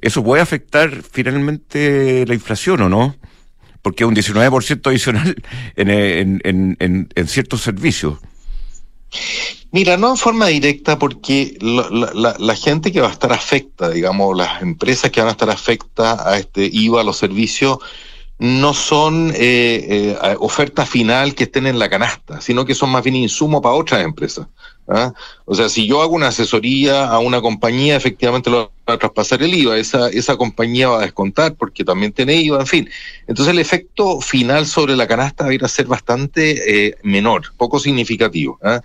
[0.00, 3.16] ¿Eso puede afectar finalmente la inflación o no?
[3.82, 5.36] Porque un 19% adicional
[5.76, 8.18] en, en, en, en, ciertos servicios.
[9.72, 13.90] Mira, no en forma directa porque la, la, la, gente que va a estar afecta,
[13.90, 17.78] digamos, las empresas que van a estar afectadas a este IVA, a los servicios,
[18.38, 23.02] no son eh, eh, oferta final que estén en la canasta, sino que son más
[23.02, 24.46] bien insumos para otras empresas.
[24.88, 25.12] ¿Ah?
[25.44, 29.42] O sea, si yo hago una asesoría a una compañía, efectivamente lo va a traspasar
[29.42, 32.90] el IVA, esa, esa compañía va a descontar porque también tiene IVA, en fin.
[33.26, 37.52] Entonces el efecto final sobre la canasta va a ir a ser bastante eh, menor,
[37.56, 38.58] poco significativo.
[38.62, 38.80] ¿ah?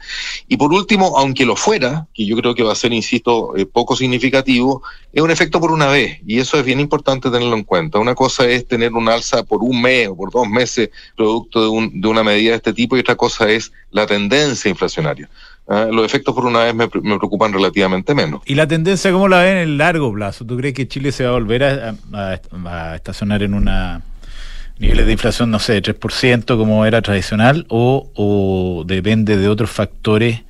[0.48, 3.66] Y por último, aunque lo fuera, que yo creo que va a ser, insisto, eh,
[3.66, 4.82] poco significativo,
[5.14, 8.00] es un efecto por una vez, y eso es bien importante tenerlo en cuenta.
[8.00, 11.68] Una cosa es tener un alza por un mes o por dos meses producto de,
[11.68, 15.30] un, de una medida de este tipo, y otra cosa es la tendencia inflacionaria.
[15.72, 15.88] ¿Ah?
[15.92, 18.42] los efectos por una vez me, preocupan relativamente menos.
[18.46, 20.46] ¿Y la tendencia cómo la ven en el largo plazo?
[20.46, 24.02] ¿Tú crees que Chile se va a volver a estacionar en una
[24.82, 29.70] niveles de inflación, no sé, de 3% como era tradicional o, o depende de otros
[29.70, 30.42] factores?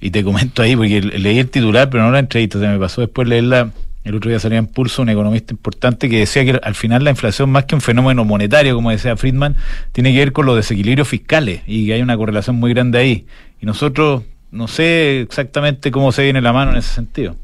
[0.00, 3.00] Y te comento ahí, porque leí el titular, pero no la entrevista, se me pasó
[3.00, 3.70] después leerla.
[4.02, 7.10] El otro día salía en Pulso un economista importante que decía que al final la
[7.10, 9.56] inflación, más que un fenómeno monetario, como decía Friedman,
[9.92, 13.26] tiene que ver con los desequilibrios fiscales y que hay una correlación muy grande ahí.
[13.62, 14.24] Y nosotros
[14.54, 17.34] no sé exactamente cómo se viene la mano en ese sentido.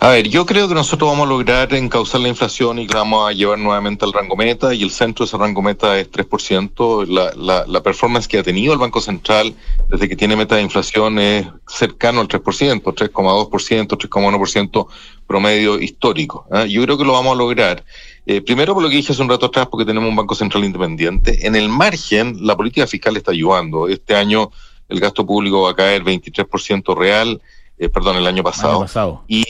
[0.00, 3.28] A ver, yo creo que nosotros vamos a lograr encauzar la inflación y que vamos
[3.28, 7.08] a llevar nuevamente al rango meta y el centro de ese rango meta es 3%.
[7.08, 9.56] La, la, la performance que ha tenido el Banco Central
[9.88, 14.86] desde que tiene meta de inflación es cercano al 3%, 3,2%, 3,1%
[15.26, 16.46] promedio histórico.
[16.52, 16.68] ¿eh?
[16.68, 17.84] Yo creo que lo vamos a lograr.
[18.24, 20.64] Eh, primero, por lo que dije hace un rato atrás, porque tenemos un Banco Central
[20.64, 21.44] independiente.
[21.44, 23.88] En el margen, la política fiscal está ayudando.
[23.88, 24.52] Este año
[24.88, 27.40] el gasto público va a caer 23% real
[27.78, 28.72] eh, perdón, el año pasado.
[28.72, 29.22] Año pasado.
[29.28, 29.44] Y,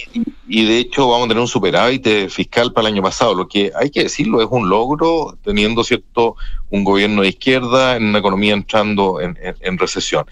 [0.47, 3.49] y de hecho vamos a tener un superávit eh, fiscal para el año pasado, lo
[3.49, 6.37] que hay que decirlo es un logro teniendo cierto
[6.69, 10.27] un gobierno de izquierda en una economía entrando en, en, en recesión.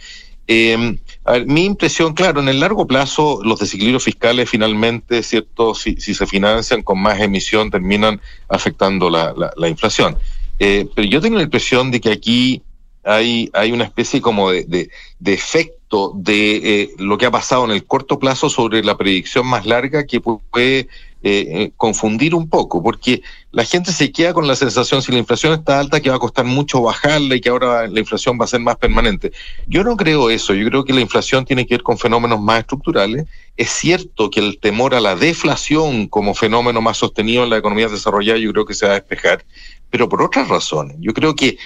[0.48, 5.74] Eh, a ver, mi impresión, claro, en el largo plazo los desequilibrios fiscales finalmente, cierto,
[5.74, 10.18] si, si se financian con más emisión terminan afectando la, la, la inflación.
[10.58, 12.62] Eh, pero yo tengo la impresión de que aquí
[13.06, 17.70] hay, una especie como de, de, de efecto de eh, lo que ha pasado en
[17.70, 20.88] el corto plazo sobre la predicción más larga que puede
[21.22, 25.54] eh, confundir un poco, porque la gente se queda con la sensación, si la inflación
[25.54, 28.48] está alta, que va a costar mucho bajarla y que ahora la inflación va a
[28.48, 29.32] ser más permanente.
[29.66, 32.60] Yo no creo eso, yo creo que la inflación tiene que ver con fenómenos más
[32.60, 33.26] estructurales.
[33.56, 37.88] Es cierto que el temor a la deflación como fenómeno más sostenido en la economía
[37.88, 39.44] desarrollada, yo creo que se va a despejar,
[39.90, 40.96] pero por otras razones.
[41.00, 41.58] Yo creo que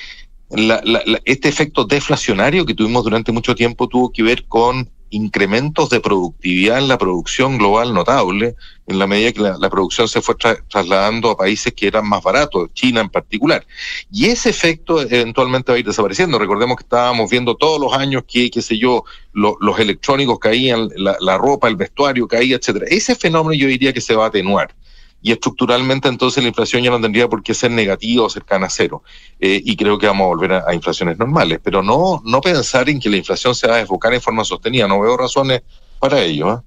[0.50, 4.90] la, la, la, este efecto deflacionario que tuvimos durante mucho tiempo tuvo que ver con
[5.10, 8.54] incrementos de productividad en la producción global notable,
[8.86, 12.22] en la medida que la, producción se fue tra trasladando a países que eran más
[12.22, 13.66] baratos, China en particular.
[14.10, 16.38] Y ese efecto eventualmente va a ir desapareciendo.
[16.38, 20.88] Recordemos que estábamos viendo todos los años que, qué sé yo, lo, los electrónicos caían,
[20.96, 22.86] la, la ropa, el vestuario caía, etcétera.
[22.88, 24.74] Ese fenómeno yo diría que se va a atenuar
[25.22, 28.70] y estructuralmente entonces la inflación ya no tendría por qué ser negativa o cercana a
[28.70, 29.02] cero.
[29.38, 33.00] Eh, y creo que vamos a volver a, inflaciones normales, pero no, no pensar en
[33.00, 34.88] que la inflación se va a desbocar en forma sostenida.
[34.88, 35.62] No veo razones
[35.98, 36.54] para ello.
[36.54, 36.58] ¿eh?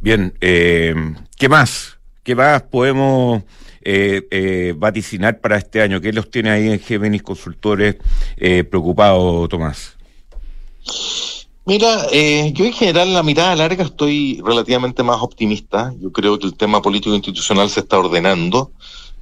[0.00, 0.94] Bien, eh,
[1.36, 1.98] ¿qué más?
[2.22, 3.42] ¿Qué más podemos
[4.76, 6.00] vaticinar para este año?
[6.00, 7.96] ¿Qué los tiene ahí en Géminis Consultores
[8.36, 9.96] preocupados, Tomás?
[11.66, 15.94] Mira, eh, yo en general en la mirada larga estoy relativamente más optimista.
[16.00, 18.72] Yo creo que el tema político institucional se está ordenando.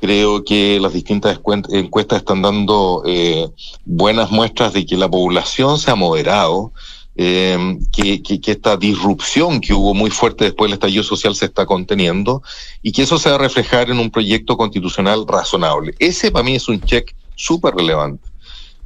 [0.01, 3.49] Creo que las distintas encuestas están dando eh,
[3.85, 6.73] buenas muestras de que la población se ha moderado,
[7.17, 11.67] que, que, que, esta disrupción que hubo muy fuerte después del estallido social se está
[11.67, 12.45] conteniendo
[12.81, 15.95] y que eso se va a reflejar en un proyecto constitucional razonable.
[15.99, 18.29] Ese para mí es un check súper relevante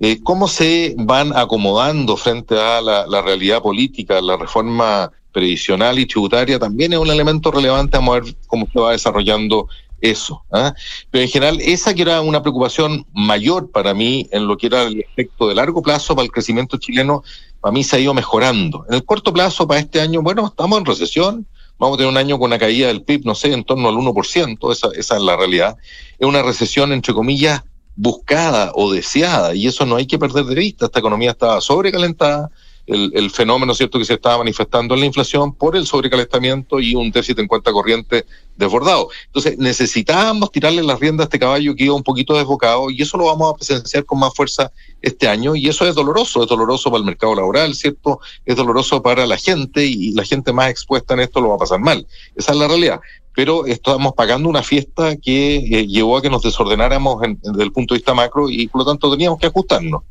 [0.04, 6.58] eh, cómo se van acomodando frente a la, realidad política, la reforma previsional y tributaria,
[6.58, 9.68] también es un elemento relevante a ver cómo se va desarrollando
[10.00, 10.42] eso.
[10.52, 10.72] ¿eh?
[11.08, 14.82] Pero en general, esa que era una preocupación mayor para mí en lo que era
[14.82, 17.22] el efecto de largo plazo para el crecimiento chileno,
[17.60, 18.84] para mí se ha ido mejorando.
[18.88, 21.46] En el corto plazo, para este año, bueno, estamos en recesión,
[21.78, 23.94] vamos a tener un año con una caída del PIB, no sé, en torno al
[23.94, 25.76] 1%, esa, esa es la realidad.
[26.18, 27.62] Es una recesión, entre comillas,
[27.96, 30.86] buscada o deseada, y eso no hay que perder de vista.
[30.86, 32.50] Esta economía estaba sobrecalentada,
[32.86, 36.96] el, el, fenómeno cierto que se estaba manifestando en la inflación por el sobrecalentamiento y
[36.96, 38.26] un déficit en cuenta corriente
[38.56, 39.08] desbordado.
[39.26, 43.16] Entonces necesitábamos tirarle las riendas a este caballo que iba un poquito desbocado y eso
[43.16, 46.90] lo vamos a presenciar con más fuerza este año y eso es doloroso, es doloroso
[46.90, 48.20] para el mercado laboral, ¿cierto?
[48.44, 51.58] Es doloroso para la gente y la gente más expuesta en esto lo va a
[51.58, 52.06] pasar mal.
[52.34, 53.00] Esa es la realidad
[53.34, 57.72] pero estamos pagando una fiesta que eh, llevó a que nos desordenáramos en, desde el
[57.72, 60.02] punto de vista macro y por lo tanto teníamos que ajustarnos.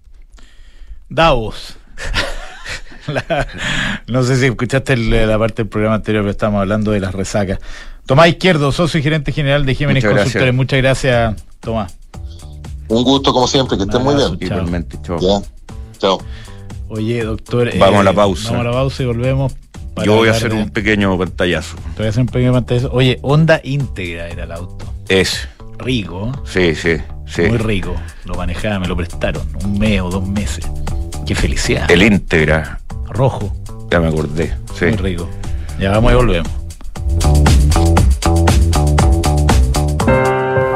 [1.10, 1.76] Davos.
[3.08, 3.48] la,
[4.08, 7.14] no sé si escuchaste el, la parte del programa anterior, pero estábamos hablando de las
[7.14, 7.60] resacas.
[8.06, 10.56] Tomás Izquierdo, socio y gerente general de Jiménez Muchas Consultores.
[10.56, 10.56] Gracias.
[10.56, 11.98] Muchas gracias, Tomás.
[12.88, 14.38] Un gusto, como siempre, que estén muy bien.
[14.40, 15.20] Igualmente, chao.
[15.20, 15.42] Ya.
[15.98, 16.20] Chao.
[16.90, 17.72] Oye, doctor.
[17.78, 18.52] Vamos eh, a la pausa.
[18.52, 19.54] Vamos a la pausa y volvemos
[20.04, 20.62] yo voy a hacer de...
[20.62, 21.76] un pequeño pantallazo.
[21.96, 22.92] Te voy a hacer un pequeño pantallazo.
[22.92, 24.92] Oye, Honda íntegra era el auto.
[25.10, 25.48] Es.
[25.78, 26.32] Rico.
[26.46, 27.44] Sí, sí, sí.
[27.44, 27.96] Muy rico.
[28.26, 29.44] Lo manejaba, me lo prestaron.
[29.64, 30.68] Un mes o dos meses.
[31.26, 31.90] Qué felicidad.
[31.90, 32.80] El íntegra.
[33.10, 33.56] Rojo.
[33.90, 34.54] Ya me acordé.
[34.78, 34.86] Sí.
[34.86, 35.30] Muy rico.
[35.80, 37.51] Ya vamos y volvemos.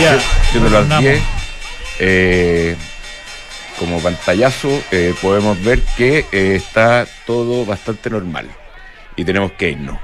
[0.00, 1.00] Las retornamos.
[1.04, 1.22] 10,
[2.00, 2.76] eh,
[3.78, 8.46] como pantallazo, eh, podemos ver que eh, está todo bastante normal.
[9.16, 9.98] Y tenemos que irnos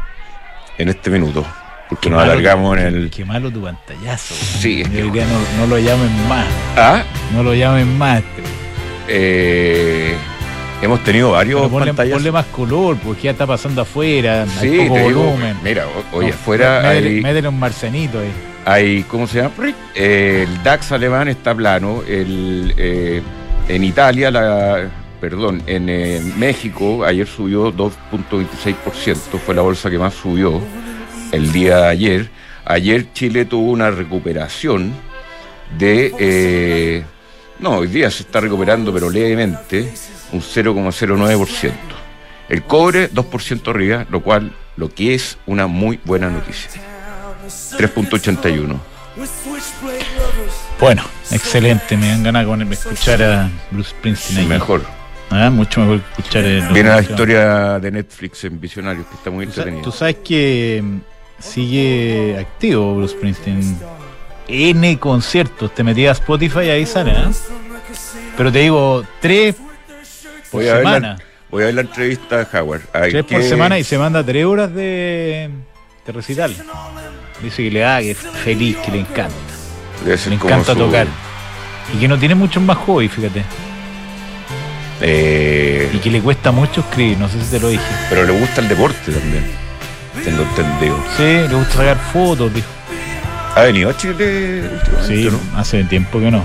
[0.77, 1.45] en este minuto.
[1.89, 3.11] Porque Qué nos alargamos tu- en el.
[3.11, 4.35] Qué malo tu pantallazo.
[4.35, 6.47] Sí, es que- Yo no, no lo llamen más.
[6.77, 8.23] Ah, No lo llamen más.
[9.09, 10.15] eh,
[10.83, 12.19] hemos tenido varios Pero ponle, pantallazos.
[12.19, 14.47] ponle más color, porque ya está pasando afuera.
[14.61, 15.57] Sí, hay poco te digo, volumen.
[15.63, 18.33] mira, ho- hoy No, afuera métele- hay, métele un marcenito ahí.
[18.71, 19.55] Hay, ¿cómo se llama?
[19.95, 23.23] El DAX alemán está plano, el, eh,
[23.69, 24.91] en Italia la-
[25.21, 30.61] perdón, en eh, México ayer subió 2.26%, fue la bolsa que más subió
[31.33, 32.31] el día de ayer.
[32.65, 34.93] Ayer Chile tuvo una recuperación
[35.79, 36.15] de...
[36.19, 37.05] eh,
[37.61, 39.91] no, hoy día se está recuperando, pero levemente,
[40.33, 41.73] un 0,09%.
[42.51, 46.71] El cobre 2% arriba, lo cual, lo que es una muy buena noticia.
[47.49, 48.79] 3.81.
[50.81, 51.97] Bueno, excelente.
[51.97, 54.39] Me dan ganas de escuchar a Bruce Springsteen.
[54.39, 54.47] Ahí.
[54.47, 54.83] mejor.
[55.31, 56.45] Ah, mucho mejor escuchar.
[56.73, 59.83] Viene la historia de Netflix en Visionarios, que está muy entretenida.
[59.83, 60.99] Tú sabes que mm,
[61.41, 63.79] sigue activo Bruce Springsteen.
[64.47, 65.75] N conciertos.
[65.75, 67.31] Te metías a Spotify y ahí sale, ¿eh?
[68.37, 69.57] Pero te digo, tres
[70.51, 71.09] por Voy a, ver semana.
[71.09, 72.83] la, voy a ver la entrevista a Howard.
[72.93, 75.51] Tres por semana y se manda tres horas de,
[76.07, 76.55] de recital.
[77.43, 79.35] Dice que le da, que es feliz, que le encanta.
[80.05, 81.07] Le encanta su- tocar.
[81.95, 83.43] Y que no tiene muchos más hobbies, fíjate.
[85.01, 87.83] eh, Y que le cuesta mucho escribir, no sé si te lo dije.
[88.09, 89.45] pero le gusta el deporte también.
[90.25, 90.97] Tengo entendido.
[91.17, 92.67] Sí, le gusta sacar fotos, dijo.
[93.55, 95.59] ¿Ha venido a Chile últimamente, Sí, no?
[95.59, 96.45] hace tiempo que no.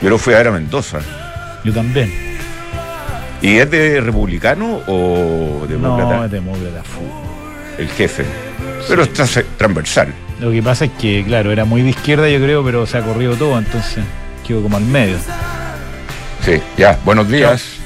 [0.00, 1.00] Yo lo fui a ver a Mendoza.
[1.64, 2.10] Yo también.
[3.42, 6.16] ¿Y es de republicano o demócrata?
[6.16, 6.82] No, es demócrata.
[7.78, 8.24] El jefe.
[8.88, 10.12] Pero se- transversal.
[10.40, 13.02] Lo que pasa es que, claro, era muy de izquierda, yo creo, pero se ha
[13.02, 14.02] corrido todo, entonces
[14.46, 15.18] quedó como al medio.
[16.42, 16.98] Sí, ya.
[17.04, 17.79] Buenos días.